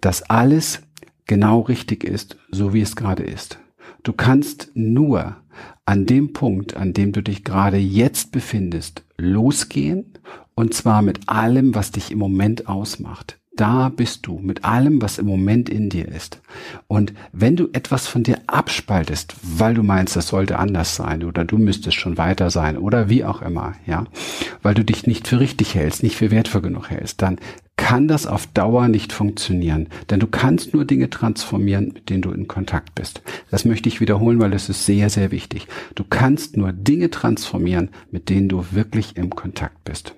dass 0.00 0.22
alles 0.22 0.82
genau 1.26 1.60
richtig 1.60 2.04
ist, 2.04 2.36
so 2.50 2.74
wie 2.74 2.80
es 2.80 2.96
gerade 2.96 3.22
ist. 3.22 3.58
Du 4.02 4.12
kannst 4.12 4.70
nur 4.74 5.36
an 5.84 6.06
dem 6.06 6.32
Punkt, 6.32 6.76
an 6.76 6.92
dem 6.92 7.12
du 7.12 7.22
dich 7.22 7.44
gerade 7.44 7.76
jetzt 7.76 8.32
befindest, 8.32 9.04
losgehen 9.16 10.18
und 10.54 10.74
zwar 10.74 11.02
mit 11.02 11.28
allem, 11.28 11.74
was 11.74 11.92
dich 11.92 12.10
im 12.10 12.18
Moment 12.18 12.68
ausmacht. 12.68 13.38
Da 13.54 13.90
bist 13.90 14.26
du 14.26 14.38
mit 14.38 14.64
allem, 14.64 15.02
was 15.02 15.18
im 15.18 15.26
Moment 15.26 15.68
in 15.68 15.90
dir 15.90 16.08
ist. 16.08 16.40
Und 16.86 17.12
wenn 17.32 17.54
du 17.54 17.68
etwas 17.74 18.06
von 18.06 18.22
dir 18.22 18.38
abspaltest, 18.46 19.34
weil 19.42 19.74
du 19.74 19.82
meinst, 19.82 20.16
das 20.16 20.28
sollte 20.28 20.58
anders 20.58 20.96
sein 20.96 21.22
oder 21.22 21.44
du 21.44 21.58
müsstest 21.58 21.98
schon 21.98 22.16
weiter 22.16 22.50
sein 22.50 22.78
oder 22.78 23.10
wie 23.10 23.24
auch 23.24 23.42
immer, 23.42 23.74
ja, 23.86 24.04
weil 24.62 24.72
du 24.72 24.84
dich 24.84 25.06
nicht 25.06 25.28
für 25.28 25.38
richtig 25.38 25.74
hältst, 25.74 26.02
nicht 26.02 26.16
für 26.16 26.30
wertvoll 26.30 26.62
genug 26.62 26.88
hältst, 26.88 27.20
dann 27.20 27.38
kann 27.76 28.08
das 28.08 28.26
auf 28.26 28.46
Dauer 28.46 28.88
nicht 28.88 29.12
funktionieren. 29.12 29.88
Denn 30.08 30.20
du 30.20 30.28
kannst 30.28 30.72
nur 30.72 30.86
Dinge 30.86 31.10
transformieren, 31.10 31.92
mit 31.92 32.08
denen 32.08 32.22
du 32.22 32.30
in 32.30 32.48
Kontakt 32.48 32.94
bist. 32.94 33.20
Das 33.50 33.66
möchte 33.66 33.88
ich 33.88 34.00
wiederholen, 34.00 34.40
weil 34.40 34.50
das 34.50 34.70
ist 34.70 34.86
sehr, 34.86 35.10
sehr 35.10 35.30
wichtig. 35.30 35.66
Du 35.94 36.04
kannst 36.04 36.56
nur 36.56 36.72
Dinge 36.72 37.10
transformieren, 37.10 37.90
mit 38.10 38.30
denen 38.30 38.48
du 38.48 38.64
wirklich 38.70 39.16
im 39.18 39.30
Kontakt 39.30 39.84
bist. 39.84 40.14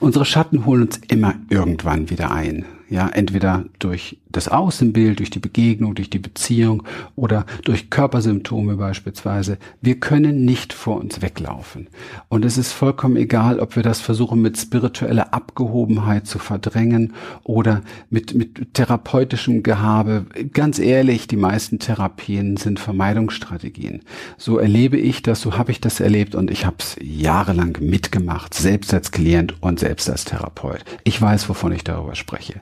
Unsere 0.00 0.24
Schatten 0.24 0.66
holen 0.66 0.82
uns 0.82 1.00
immer 1.08 1.34
irgendwann 1.48 2.10
wieder 2.10 2.30
ein. 2.30 2.64
Ja, 2.92 3.08
entweder 3.08 3.64
durch 3.78 4.18
das 4.30 4.48
Außenbild, 4.48 5.20
durch 5.20 5.30
die 5.30 5.38
Begegnung, 5.38 5.94
durch 5.94 6.10
die 6.10 6.18
Beziehung 6.18 6.82
oder 7.16 7.46
durch 7.64 7.88
Körpersymptome 7.88 8.76
beispielsweise. 8.76 9.56
Wir 9.80 9.98
können 9.98 10.44
nicht 10.44 10.74
vor 10.74 11.00
uns 11.00 11.22
weglaufen. 11.22 11.88
Und 12.28 12.44
es 12.44 12.58
ist 12.58 12.72
vollkommen 12.72 13.16
egal, 13.16 13.60
ob 13.60 13.76
wir 13.76 13.82
das 13.82 14.02
versuchen 14.02 14.42
mit 14.42 14.58
spiritueller 14.58 15.32
Abgehobenheit 15.32 16.26
zu 16.26 16.38
verdrängen 16.38 17.14
oder 17.44 17.80
mit, 18.10 18.34
mit 18.34 18.74
therapeutischem 18.74 19.62
Gehabe. 19.62 20.26
Ganz 20.52 20.78
ehrlich, 20.78 21.26
die 21.26 21.36
meisten 21.36 21.78
Therapien 21.78 22.58
sind 22.58 22.78
Vermeidungsstrategien. 22.78 24.02
So 24.36 24.58
erlebe 24.58 24.98
ich 24.98 25.22
das, 25.22 25.40
so 25.40 25.56
habe 25.56 25.70
ich 25.70 25.80
das 25.80 25.98
erlebt 26.00 26.34
und 26.34 26.50
ich 26.50 26.66
habe 26.66 26.76
es 26.78 26.96
jahrelang 27.00 27.78
mitgemacht, 27.80 28.52
selbst 28.52 28.92
als 28.92 29.12
Klient 29.12 29.54
und 29.62 29.80
selbst 29.80 30.10
als 30.10 30.26
Therapeut. 30.26 30.84
Ich 31.04 31.20
weiß, 31.20 31.48
wovon 31.48 31.72
ich 31.72 31.84
darüber 31.84 32.14
spreche. 32.14 32.60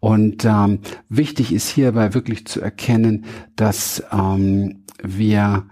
Und 0.00 0.44
ähm, 0.44 0.80
wichtig 1.08 1.52
ist 1.52 1.68
hierbei 1.68 2.14
wirklich 2.14 2.46
zu 2.46 2.60
erkennen, 2.60 3.24
dass 3.56 4.02
ähm, 4.12 4.84
wir 5.02 5.66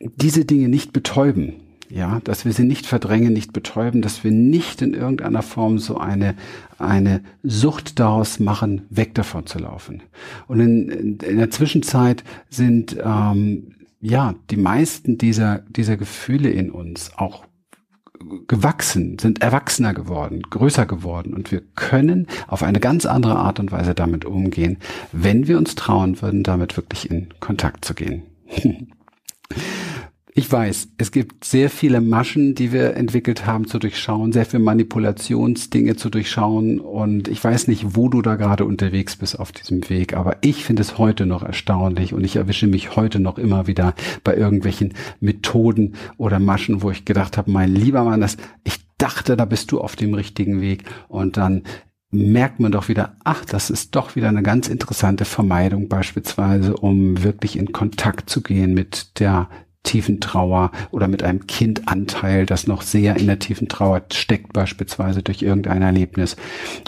diese 0.00 0.44
Dinge 0.44 0.68
nicht 0.68 0.92
betäuben. 0.92 1.54
Ja, 1.88 2.20
dass 2.24 2.44
wir 2.44 2.52
sie 2.52 2.64
nicht 2.64 2.84
verdrängen, 2.84 3.32
nicht 3.32 3.52
betäuben, 3.52 4.02
dass 4.02 4.24
wir 4.24 4.32
nicht 4.32 4.82
in 4.82 4.92
irgendeiner 4.92 5.42
Form 5.42 5.78
so 5.78 5.98
eine, 5.98 6.34
eine 6.78 7.22
Sucht 7.44 8.00
daraus 8.00 8.40
machen, 8.40 8.82
weg 8.90 9.14
davon 9.14 9.46
zu 9.46 9.60
laufen. 9.60 10.02
Und 10.48 10.58
in, 10.58 11.18
in 11.18 11.36
der 11.36 11.50
Zwischenzeit 11.50 12.24
sind, 12.50 12.96
ähm, 13.00 13.76
ja, 14.00 14.34
die 14.50 14.56
meisten 14.56 15.16
dieser, 15.16 15.60
dieser 15.68 15.96
Gefühle 15.96 16.50
in 16.50 16.72
uns 16.72 17.12
auch 17.16 17.44
gewachsen, 18.48 19.18
sind 19.18 19.42
erwachsener 19.42 19.94
geworden, 19.94 20.42
größer 20.42 20.86
geworden 20.86 21.34
und 21.34 21.52
wir 21.52 21.62
können 21.74 22.26
auf 22.46 22.62
eine 22.62 22.80
ganz 22.80 23.06
andere 23.06 23.36
Art 23.36 23.60
und 23.60 23.72
Weise 23.72 23.94
damit 23.94 24.24
umgehen, 24.24 24.78
wenn 25.12 25.46
wir 25.46 25.58
uns 25.58 25.74
trauen 25.74 26.20
würden, 26.22 26.42
damit 26.42 26.76
wirklich 26.76 27.10
in 27.10 27.28
Kontakt 27.40 27.84
zu 27.84 27.94
gehen. 27.94 28.22
Ich 30.38 30.52
weiß, 30.52 30.88
es 30.98 31.12
gibt 31.12 31.46
sehr 31.46 31.70
viele 31.70 32.02
Maschen, 32.02 32.54
die 32.54 32.70
wir 32.70 32.94
entwickelt 32.94 33.46
haben 33.46 33.66
zu 33.66 33.78
durchschauen, 33.78 34.32
sehr 34.32 34.44
viele 34.44 34.62
Manipulationsdinge 34.62 35.96
zu 35.96 36.10
durchschauen 36.10 36.78
und 36.78 37.26
ich 37.28 37.42
weiß 37.42 37.68
nicht, 37.68 37.96
wo 37.96 38.10
du 38.10 38.20
da 38.20 38.36
gerade 38.36 38.66
unterwegs 38.66 39.16
bist 39.16 39.40
auf 39.40 39.50
diesem 39.50 39.88
Weg, 39.88 40.14
aber 40.14 40.36
ich 40.42 40.62
finde 40.62 40.82
es 40.82 40.98
heute 40.98 41.24
noch 41.24 41.42
erstaunlich 41.42 42.12
und 42.12 42.22
ich 42.22 42.36
erwische 42.36 42.66
mich 42.66 42.96
heute 42.96 43.18
noch 43.18 43.38
immer 43.38 43.66
wieder 43.66 43.94
bei 44.24 44.36
irgendwelchen 44.36 44.92
Methoden 45.20 45.94
oder 46.18 46.38
Maschen, 46.38 46.82
wo 46.82 46.90
ich 46.90 47.06
gedacht 47.06 47.38
habe, 47.38 47.50
mein 47.50 47.74
lieber 47.74 48.04
Mann, 48.04 48.20
das, 48.20 48.36
ich 48.62 48.80
dachte, 48.98 49.38
da 49.38 49.46
bist 49.46 49.72
du 49.72 49.80
auf 49.80 49.96
dem 49.96 50.12
richtigen 50.12 50.60
Weg 50.60 50.84
und 51.08 51.38
dann 51.38 51.62
merkt 52.10 52.60
man 52.60 52.72
doch 52.72 52.88
wieder, 52.88 53.16
ach, 53.24 53.46
das 53.46 53.70
ist 53.70 53.96
doch 53.96 54.16
wieder 54.16 54.28
eine 54.28 54.42
ganz 54.42 54.68
interessante 54.68 55.24
Vermeidung 55.24 55.88
beispielsweise, 55.88 56.76
um 56.76 57.22
wirklich 57.22 57.56
in 57.58 57.72
Kontakt 57.72 58.28
zu 58.28 58.42
gehen 58.42 58.74
mit 58.74 59.18
der 59.18 59.48
tiefen 59.86 60.20
Trauer 60.20 60.72
oder 60.90 61.08
mit 61.08 61.22
einem 61.22 61.46
Kindanteil, 61.46 62.44
das 62.44 62.66
noch 62.66 62.82
sehr 62.82 63.16
in 63.16 63.26
der 63.26 63.38
tiefen 63.38 63.68
Trauer 63.68 64.02
steckt, 64.12 64.52
beispielsweise 64.52 65.22
durch 65.22 65.40
irgendein 65.40 65.80
Erlebnis 65.80 66.36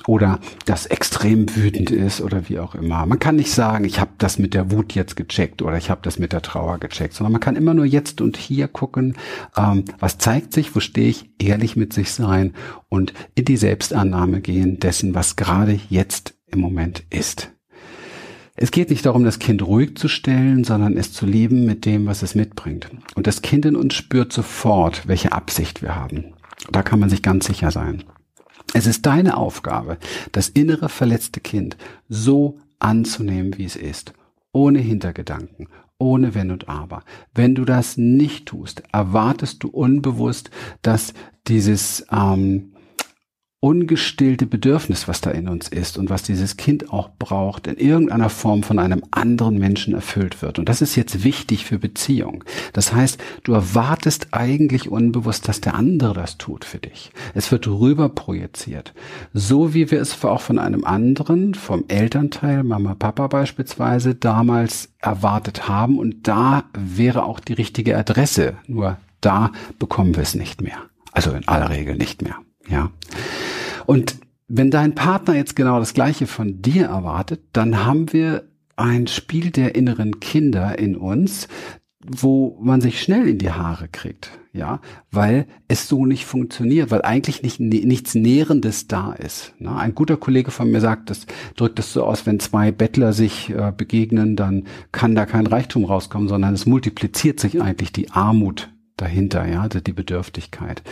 oder 0.06 0.40
das 0.66 0.84
extrem 0.86 1.54
wütend 1.56 1.90
ist 1.90 2.20
oder 2.20 2.48
wie 2.48 2.58
auch 2.58 2.74
immer. 2.74 3.06
Man 3.06 3.18
kann 3.18 3.36
nicht 3.36 3.52
sagen, 3.52 3.84
ich 3.84 4.00
habe 4.00 4.10
das 4.18 4.38
mit 4.38 4.52
der 4.52 4.70
Wut 4.70 4.94
jetzt 4.94 5.16
gecheckt 5.16 5.62
oder 5.62 5.78
ich 5.78 5.88
habe 5.88 6.00
das 6.02 6.18
mit 6.18 6.32
der 6.32 6.42
Trauer 6.42 6.78
gecheckt, 6.78 7.14
sondern 7.14 7.32
man 7.32 7.40
kann 7.40 7.56
immer 7.56 7.72
nur 7.72 7.86
jetzt 7.86 8.20
und 8.20 8.36
hier 8.36 8.68
gucken, 8.68 9.16
ähm, 9.56 9.84
was 9.98 10.18
zeigt 10.18 10.52
sich, 10.52 10.74
wo 10.74 10.80
stehe 10.80 11.08
ich, 11.08 11.30
ehrlich 11.38 11.76
mit 11.76 11.92
sich 11.92 12.10
sein 12.10 12.52
und 12.88 13.14
in 13.34 13.44
die 13.44 13.56
Selbstannahme 13.56 14.40
gehen 14.40 14.80
dessen, 14.80 15.14
was 15.14 15.36
gerade 15.36 15.78
jetzt 15.88 16.34
im 16.50 16.60
Moment 16.60 17.04
ist. 17.10 17.52
Es 18.60 18.72
geht 18.72 18.90
nicht 18.90 19.06
darum, 19.06 19.22
das 19.22 19.38
Kind 19.38 19.64
ruhig 19.64 19.96
zu 19.96 20.08
stellen, 20.08 20.64
sondern 20.64 20.96
es 20.96 21.12
zu 21.12 21.26
lieben 21.26 21.64
mit 21.64 21.84
dem, 21.84 22.06
was 22.06 22.22
es 22.22 22.34
mitbringt. 22.34 22.90
Und 23.14 23.28
das 23.28 23.40
Kind 23.40 23.64
in 23.64 23.76
uns 23.76 23.94
spürt 23.94 24.32
sofort, 24.32 25.06
welche 25.06 25.30
Absicht 25.30 25.80
wir 25.80 25.94
haben. 25.94 26.34
Da 26.72 26.82
kann 26.82 26.98
man 26.98 27.08
sich 27.08 27.22
ganz 27.22 27.46
sicher 27.46 27.70
sein. 27.70 28.02
Es 28.74 28.88
ist 28.88 29.06
deine 29.06 29.36
Aufgabe, 29.36 29.96
das 30.32 30.48
innere 30.48 30.88
verletzte 30.88 31.38
Kind 31.38 31.76
so 32.08 32.58
anzunehmen, 32.80 33.56
wie 33.56 33.64
es 33.64 33.76
ist, 33.76 34.12
ohne 34.50 34.80
Hintergedanken, 34.80 35.68
ohne 35.98 36.34
Wenn 36.34 36.50
und 36.50 36.68
Aber. 36.68 37.04
Wenn 37.32 37.54
du 37.54 37.64
das 37.64 37.96
nicht 37.96 38.46
tust, 38.46 38.82
erwartest 38.92 39.62
du 39.62 39.68
unbewusst, 39.68 40.50
dass 40.82 41.14
dieses 41.46 42.04
ähm, 42.10 42.72
ungestillte 43.60 44.46
Bedürfnis, 44.46 45.08
was 45.08 45.20
da 45.20 45.32
in 45.32 45.48
uns 45.48 45.66
ist 45.66 45.98
und 45.98 46.10
was 46.10 46.22
dieses 46.22 46.56
Kind 46.56 46.92
auch 46.92 47.10
braucht, 47.18 47.66
in 47.66 47.76
irgendeiner 47.76 48.30
Form 48.30 48.62
von 48.62 48.78
einem 48.78 49.02
anderen 49.10 49.58
Menschen 49.58 49.94
erfüllt 49.94 50.42
wird. 50.42 50.60
Und 50.60 50.68
das 50.68 50.80
ist 50.80 50.94
jetzt 50.94 51.24
wichtig 51.24 51.64
für 51.64 51.78
Beziehung. 51.78 52.44
Das 52.72 52.92
heißt, 52.92 53.20
du 53.42 53.54
erwartest 53.54 54.28
eigentlich 54.30 54.88
unbewusst, 54.90 55.48
dass 55.48 55.60
der 55.60 55.74
andere 55.74 56.14
das 56.14 56.38
tut 56.38 56.64
für 56.64 56.78
dich. 56.78 57.10
Es 57.34 57.50
wird 57.50 57.66
rüber 57.66 58.08
projiziert. 58.08 58.94
So 59.32 59.74
wie 59.74 59.90
wir 59.90 60.00
es 60.00 60.24
auch 60.24 60.40
von 60.40 60.60
einem 60.60 60.84
anderen, 60.84 61.54
vom 61.54 61.84
Elternteil, 61.88 62.62
Mama, 62.62 62.94
Papa 62.94 63.26
beispielsweise, 63.26 64.14
damals 64.14 64.90
erwartet 65.00 65.68
haben. 65.68 65.98
Und 65.98 66.28
da 66.28 66.64
wäre 66.74 67.24
auch 67.24 67.40
die 67.40 67.54
richtige 67.54 67.98
Adresse. 67.98 68.54
Nur 68.68 68.98
da 69.20 69.50
bekommen 69.80 70.14
wir 70.14 70.22
es 70.22 70.36
nicht 70.36 70.62
mehr. 70.62 70.78
Also 71.10 71.32
in 71.32 71.48
aller 71.48 71.70
Regel 71.70 71.96
nicht 71.96 72.22
mehr. 72.22 72.36
Ja. 72.68 72.90
Und 73.88 74.16
wenn 74.48 74.70
dein 74.70 74.94
Partner 74.94 75.34
jetzt 75.34 75.56
genau 75.56 75.78
das 75.78 75.94
Gleiche 75.94 76.26
von 76.26 76.60
dir 76.60 76.88
erwartet, 76.88 77.40
dann 77.54 77.86
haben 77.86 78.12
wir 78.12 78.44
ein 78.76 79.06
Spiel 79.06 79.50
der 79.50 79.76
inneren 79.76 80.20
Kinder 80.20 80.78
in 80.78 80.94
uns, 80.94 81.48
wo 82.04 82.58
man 82.60 82.82
sich 82.82 83.00
schnell 83.00 83.26
in 83.26 83.38
die 83.38 83.50
Haare 83.50 83.88
kriegt, 83.88 84.30
ja, 84.52 84.82
weil 85.10 85.46
es 85.68 85.88
so 85.88 86.04
nicht 86.04 86.26
funktioniert, 86.26 86.90
weil 86.90 87.00
eigentlich 87.00 87.42
nicht, 87.42 87.60
nichts 87.60 88.14
Nährendes 88.14 88.88
da 88.88 89.14
ist. 89.14 89.54
Ne? 89.58 89.74
Ein 89.74 89.94
guter 89.94 90.18
Kollege 90.18 90.50
von 90.50 90.70
mir 90.70 90.82
sagt, 90.82 91.08
das 91.08 91.26
drückt 91.56 91.78
es 91.78 91.94
so 91.94 92.04
aus, 92.04 92.26
wenn 92.26 92.40
zwei 92.40 92.70
Bettler 92.70 93.14
sich 93.14 93.48
äh, 93.48 93.72
begegnen, 93.74 94.36
dann 94.36 94.64
kann 94.92 95.14
da 95.14 95.24
kein 95.24 95.46
Reichtum 95.46 95.86
rauskommen, 95.86 96.28
sondern 96.28 96.52
es 96.52 96.66
multipliziert 96.66 97.40
sich 97.40 97.62
eigentlich 97.62 97.92
die 97.92 98.10
Armut 98.10 98.68
dahinter, 98.98 99.48
ja, 99.48 99.62
also 99.62 99.80
die 99.80 99.94
Bedürftigkeit. 99.94 100.82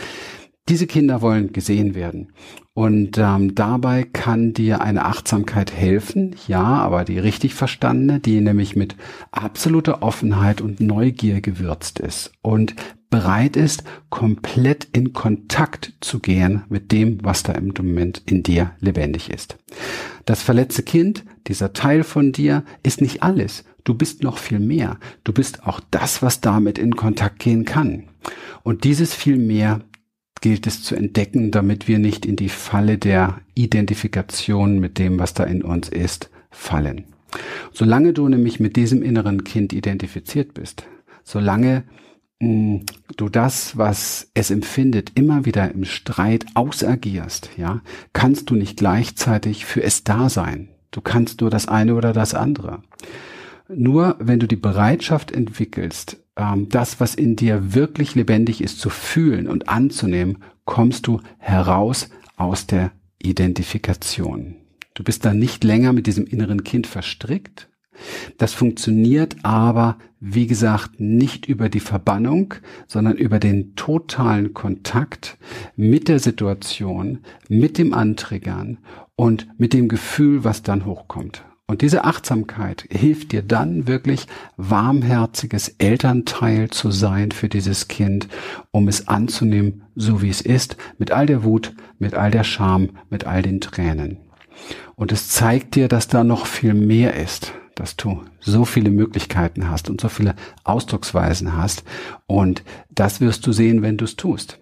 Diese 0.69 0.87
Kinder 0.87 1.21
wollen 1.21 1.53
gesehen 1.53 1.95
werden. 1.95 2.33
Und 2.73 3.17
ähm, 3.17 3.55
dabei 3.55 4.03
kann 4.03 4.53
dir 4.53 4.81
eine 4.81 5.05
Achtsamkeit 5.05 5.71
helfen, 5.71 6.35
ja, 6.47 6.63
aber 6.63 7.05
die 7.05 7.17
richtig 7.17 7.55
verstandene, 7.55 8.19
die 8.19 8.39
nämlich 8.39 8.75
mit 8.75 8.95
absoluter 9.31 10.03
Offenheit 10.03 10.61
und 10.61 10.79
Neugier 10.79 11.41
gewürzt 11.41 11.99
ist 11.99 12.33
und 12.41 12.75
bereit 13.09 13.55
ist, 13.55 13.83
komplett 14.09 14.87
in 14.91 15.13
Kontakt 15.13 15.93
zu 16.01 16.19
gehen 16.19 16.63
mit 16.69 16.91
dem, 16.91 17.23
was 17.23 17.43
da 17.43 17.53
im 17.53 17.73
Moment 17.75 18.21
in 18.25 18.43
dir 18.43 18.71
lebendig 18.79 19.29
ist. 19.29 19.57
Das 20.25 20.43
verletzte 20.43 20.83
Kind, 20.83 21.23
dieser 21.47 21.73
Teil 21.73 22.03
von 22.03 22.31
dir, 22.31 22.63
ist 22.83 23.01
nicht 23.01 23.23
alles. 23.23 23.63
Du 23.85 23.93
bist 23.93 24.21
noch 24.21 24.37
viel 24.37 24.59
mehr. 24.59 24.99
Du 25.23 25.31
bist 25.31 25.65
auch 25.65 25.79
das, 25.91 26.21
was 26.21 26.41
damit 26.41 26.77
in 26.77 26.95
Kontakt 26.97 27.39
gehen 27.39 27.63
kann. 27.63 28.03
Und 28.61 28.83
dieses 28.83 29.15
viel 29.15 29.37
mehr 29.37 29.79
gilt 30.41 30.67
es 30.67 30.83
zu 30.83 30.95
entdecken, 30.95 31.51
damit 31.51 31.87
wir 31.87 31.99
nicht 31.99 32.25
in 32.25 32.35
die 32.35 32.49
Falle 32.49 32.97
der 32.97 33.41
Identifikation 33.55 34.79
mit 34.79 34.97
dem, 34.97 35.19
was 35.19 35.33
da 35.33 35.43
in 35.43 35.63
uns 35.63 35.89
ist, 35.89 36.29
fallen. 36.51 37.05
Solange 37.71 38.13
du 38.13 38.27
nämlich 38.27 38.59
mit 38.59 38.75
diesem 38.75 39.03
inneren 39.03 39.43
Kind 39.43 39.73
identifiziert 39.73 40.53
bist, 40.53 40.85
solange 41.23 41.83
mh, 42.39 42.47
hm, 42.47 42.85
du 43.15 43.29
das, 43.29 43.77
was 43.77 44.31
es 44.33 44.51
empfindet, 44.51 45.11
immer 45.15 45.45
wieder 45.45 45.71
im 45.71 45.85
Streit 45.85 46.45
ausagierst, 46.53 47.49
ja, 47.57 47.81
kannst 48.13 48.49
du 48.49 48.55
nicht 48.55 48.77
gleichzeitig 48.77 49.65
für 49.65 49.83
es 49.83 50.03
da 50.03 50.29
sein. 50.29 50.69
Du 50.91 51.01
kannst 51.01 51.41
nur 51.41 51.49
das 51.49 51.67
eine 51.67 51.95
oder 51.95 52.13
das 52.13 52.33
andere. 52.33 52.81
Nur 53.67 54.15
wenn 54.19 54.39
du 54.39 54.47
die 54.47 54.55
Bereitschaft 54.55 55.31
entwickelst, 55.31 56.17
ähm, 56.37 56.69
das, 56.69 56.99
was 56.99 57.15
in 57.15 57.35
dir 57.35 57.73
wirklich 57.73 58.15
lebendig 58.15 58.61
ist, 58.61 58.79
zu 58.79 58.89
fühlen 58.89 59.47
und 59.47 59.67
anzunehmen, 59.67 60.37
kommst 60.65 61.07
du 61.07 61.19
heraus 61.39 62.09
aus 62.37 62.67
der 62.67 62.91
Identifikation. 63.21 64.55
Du 64.93 65.03
bist 65.03 65.25
dann 65.25 65.39
nicht 65.39 65.63
länger 65.63 65.93
mit 65.93 66.07
diesem 66.07 66.25
inneren 66.25 66.63
Kind 66.63 66.87
verstrickt. 66.87 67.69
Das 68.37 68.53
funktioniert 68.53 69.37
aber, 69.43 69.97
wie 70.19 70.45
gesagt, 70.45 70.99
nicht 70.99 71.47
über 71.47 71.67
die 71.67 71.79
Verbannung, 71.79 72.53
sondern 72.85 73.17
über 73.17 73.39
den 73.39 73.75
totalen 73.75 74.53
Kontakt 74.53 75.37
mit 75.75 76.07
der 76.07 76.19
Situation, 76.19 77.19
mit 77.49 77.79
dem 77.79 77.93
Antriggern 77.93 78.77
und 79.15 79.47
mit 79.57 79.73
dem 79.73 79.87
Gefühl, 79.87 80.43
was 80.43 80.61
dann 80.61 80.85
hochkommt. 80.85 81.43
Und 81.69 81.81
diese 81.81 82.05
Achtsamkeit 82.05 82.85
hilft 82.89 83.33
dir 83.33 83.41
dann 83.41 83.87
wirklich 83.87 84.27
warmherziges 84.55 85.75
Elternteil 85.79 86.69
zu 86.69 86.91
sein 86.91 87.31
für 87.31 87.49
dieses 87.49 87.89
Kind, 87.89 88.29
um 88.71 88.87
es 88.87 89.09
anzunehmen, 89.09 89.83
so 89.93 90.21
wie 90.21 90.29
es 90.29 90.39
ist, 90.39 90.77
mit 90.97 91.11
all 91.11 91.25
der 91.25 91.43
Wut, 91.43 91.75
mit 91.99 92.13
all 92.13 92.31
der 92.31 92.45
Scham, 92.45 92.91
mit 93.09 93.27
all 93.27 93.41
den 93.41 93.59
Tränen. 93.59 94.17
Und 94.95 95.11
es 95.11 95.27
zeigt 95.27 95.75
dir, 95.75 95.89
dass 95.89 96.07
da 96.07 96.23
noch 96.23 96.45
viel 96.45 96.73
mehr 96.73 97.15
ist, 97.17 97.53
dass 97.75 97.97
du 97.97 98.23
so 98.39 98.63
viele 98.63 98.89
Möglichkeiten 98.89 99.69
hast 99.69 99.89
und 99.89 99.99
so 99.99 100.07
viele 100.07 100.35
Ausdrucksweisen 100.63 101.57
hast. 101.57 101.83
Und 102.27 102.63
das 102.89 103.19
wirst 103.19 103.45
du 103.45 103.51
sehen, 103.51 103.81
wenn 103.81 103.97
du 103.97 104.05
es 104.05 104.15
tust. 104.15 104.57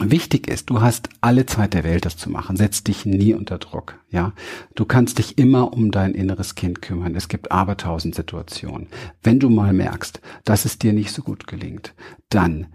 Wichtig 0.00 0.48
ist, 0.48 0.70
du 0.70 0.80
hast 0.80 1.08
alle 1.20 1.46
Zeit 1.46 1.72
der 1.72 1.84
Welt, 1.84 2.04
das 2.04 2.16
zu 2.16 2.28
machen. 2.28 2.56
Setz 2.56 2.82
dich 2.82 3.06
nie 3.06 3.32
unter 3.32 3.58
Druck, 3.58 4.00
ja. 4.10 4.32
Du 4.74 4.84
kannst 4.84 5.18
dich 5.18 5.38
immer 5.38 5.72
um 5.72 5.92
dein 5.92 6.14
inneres 6.14 6.56
Kind 6.56 6.82
kümmern. 6.82 7.14
Es 7.14 7.28
gibt 7.28 7.52
abertausend 7.52 8.16
Situationen. 8.16 8.88
Wenn 9.22 9.38
du 9.38 9.50
mal 9.50 9.72
merkst, 9.72 10.20
dass 10.44 10.64
es 10.64 10.78
dir 10.78 10.92
nicht 10.92 11.12
so 11.12 11.22
gut 11.22 11.46
gelingt, 11.46 11.94
dann 12.28 12.66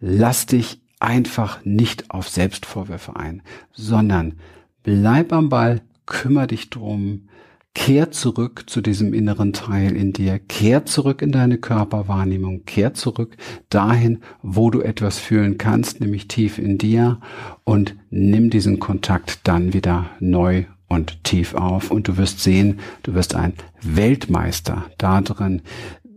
lass 0.00 0.44
dich 0.44 0.82
einfach 1.00 1.64
nicht 1.64 2.10
auf 2.10 2.28
Selbstvorwürfe 2.28 3.16
ein, 3.16 3.42
sondern 3.72 4.34
bleib 4.82 5.32
am 5.32 5.48
Ball, 5.48 5.80
kümmere 6.04 6.48
dich 6.48 6.68
drum, 6.68 7.28
Kehr 7.76 8.10
zurück 8.10 8.64
zu 8.68 8.80
diesem 8.80 9.12
inneren 9.12 9.52
Teil 9.52 9.94
in 9.94 10.14
dir, 10.14 10.38
kehr 10.38 10.86
zurück 10.86 11.20
in 11.20 11.30
deine 11.30 11.58
Körperwahrnehmung, 11.58 12.64
kehr 12.64 12.94
zurück 12.94 13.36
dahin, 13.68 14.20
wo 14.42 14.70
du 14.70 14.80
etwas 14.80 15.18
fühlen 15.18 15.58
kannst, 15.58 16.00
nämlich 16.00 16.26
tief 16.26 16.58
in 16.58 16.78
dir. 16.78 17.20
Und 17.64 17.94
nimm 18.08 18.48
diesen 18.48 18.80
Kontakt 18.80 19.40
dann 19.44 19.74
wieder 19.74 20.06
neu 20.20 20.64
und 20.88 21.22
tief 21.22 21.54
auf. 21.54 21.90
Und 21.90 22.08
du 22.08 22.16
wirst 22.16 22.40
sehen, 22.40 22.80
du 23.02 23.12
wirst 23.12 23.34
ein 23.34 23.52
Weltmeister 23.82 24.86
darin, 24.96 25.60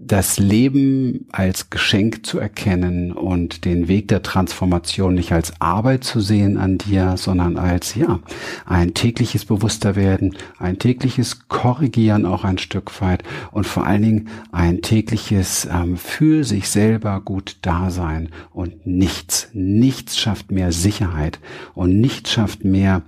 das 0.10 0.40
Leben 0.40 1.28
als 1.32 1.70
Geschenk 1.70 2.26
zu 2.26 2.40
erkennen 2.40 3.12
und 3.12 3.64
den 3.64 3.88
Weg 3.88 4.08
der 4.08 4.24
Transformation 4.24 5.14
nicht 5.14 5.32
als 5.32 5.54
Arbeit 5.62 6.04
zu 6.04 6.20
sehen 6.20 6.58
an 6.58 6.80
dir, 6.80 7.16
sondern 7.16 7.58
als, 7.58 7.94
ja, 7.94 8.20
ein 8.66 8.96
tägliches 8.96 9.46
Bewussterwerden, 9.46 10.36
ein 10.58 10.80
tägliches 10.80 11.48
Korrigieren 11.48 12.26
auch 12.26 12.44
ein 12.44 12.58
Stück 12.58 13.02
weit 13.02 13.24
und 13.52 13.68
vor 13.68 13.86
allen 13.86 14.02
Dingen 14.02 14.28
ein 14.52 14.82
tägliches 14.82 15.70
ähm, 15.72 15.96
für 15.96 16.44
sich 16.44 16.70
selber 16.70 17.22
gut 17.22 17.58
Dasein. 17.62 18.30
Und 18.52 18.88
nichts, 18.88 19.50
nichts 19.54 20.18
schafft 20.18 20.52
mehr 20.52 20.72
Sicherheit 20.72 21.40
und 21.76 22.00
nichts 22.00 22.32
schafft 22.32 22.66
mehr 22.66 23.04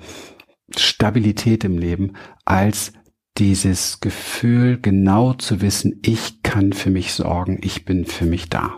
Stabilität 0.78 1.64
im 1.64 1.80
Leben 1.80 2.14
als 2.46 2.94
dieses 3.42 4.00
Gefühl, 4.02 4.78
genau 4.80 5.34
zu 5.34 5.62
wissen, 5.62 6.00
ich 6.04 6.44
kann 6.44 6.74
für 6.74 6.92
mich 6.92 7.12
sorgen, 7.12 7.58
ich 7.64 7.86
bin 7.86 8.06
für 8.06 8.28
mich 8.28 8.50
da. 8.50 8.78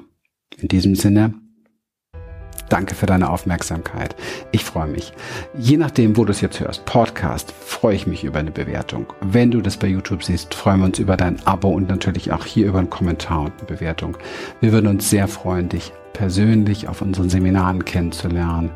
In 0.57 0.69
diesem 0.69 0.95
Sinne, 0.95 1.33
Danke 2.69 2.95
für 2.95 3.05
deine 3.05 3.29
Aufmerksamkeit. 3.29 4.15
Ich 4.51 4.63
freue 4.63 4.87
mich. 4.87 5.13
Je 5.55 5.77
nachdem, 5.77 6.17
wo 6.17 6.25
du 6.25 6.31
es 6.31 6.41
jetzt 6.41 6.59
hörst, 6.59 6.85
Podcast, 6.85 7.51
freue 7.51 7.93
ich 7.95 8.07
mich 8.07 8.23
über 8.23 8.39
eine 8.39 8.49
Bewertung. 8.49 9.13
Wenn 9.21 9.51
du 9.51 9.61
das 9.61 9.77
bei 9.77 9.87
YouTube 9.87 10.23
siehst, 10.23 10.55
freuen 10.55 10.79
wir 10.79 10.85
uns 10.85 10.97
über 10.97 11.15
dein 11.15 11.45
Abo 11.45 11.69
und 11.69 11.89
natürlich 11.89 12.31
auch 12.31 12.45
hier 12.45 12.65
über 12.65 12.79
einen 12.79 12.89
Kommentar 12.89 13.41
und 13.41 13.53
eine 13.57 13.67
Bewertung. 13.67 14.17
Wir 14.59 14.71
würden 14.71 14.87
uns 14.87 15.07
sehr 15.07 15.27
freuen, 15.27 15.69
dich 15.69 15.91
persönlich 16.13 16.87
auf 16.87 17.03
unseren 17.03 17.29
Seminaren 17.29 17.85
kennenzulernen 17.85 18.71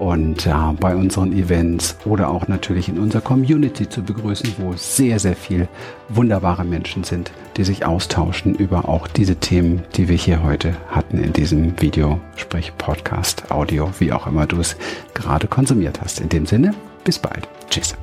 und 0.00 0.46
äh, 0.46 0.52
bei 0.80 0.96
unseren 0.96 1.32
Events 1.32 1.94
oder 2.06 2.30
auch 2.30 2.48
natürlich 2.48 2.88
in 2.88 2.98
unserer 2.98 3.20
Community 3.20 3.86
zu 3.86 4.02
begrüßen, 4.02 4.54
wo 4.58 4.72
sehr, 4.74 5.18
sehr 5.18 5.36
viel 5.36 5.68
wunderbare 6.08 6.64
Menschen 6.64 7.04
sind, 7.04 7.30
die 7.58 7.64
sich 7.64 7.84
austauschen 7.84 8.54
über 8.54 8.88
auch 8.88 9.06
diese 9.06 9.36
Themen, 9.36 9.82
die 9.96 10.08
wir 10.08 10.16
hier 10.16 10.42
heute 10.42 10.74
hatten 10.88 11.18
in 11.18 11.34
diesem 11.34 11.80
Video, 11.80 12.18
sprich 12.36 12.72
Podcast, 12.78 13.50
Audio, 13.50 13.90
wie 13.98 14.12
auch 14.12 14.26
immer 14.26 14.46
du 14.46 14.58
es 14.58 14.74
gerade 15.12 15.46
konsumiert 15.46 16.00
hast. 16.00 16.18
In 16.20 16.30
dem 16.30 16.46
Sinne, 16.46 16.74
bis 17.04 17.18
bald. 17.18 17.46
Tschüss. 17.68 17.94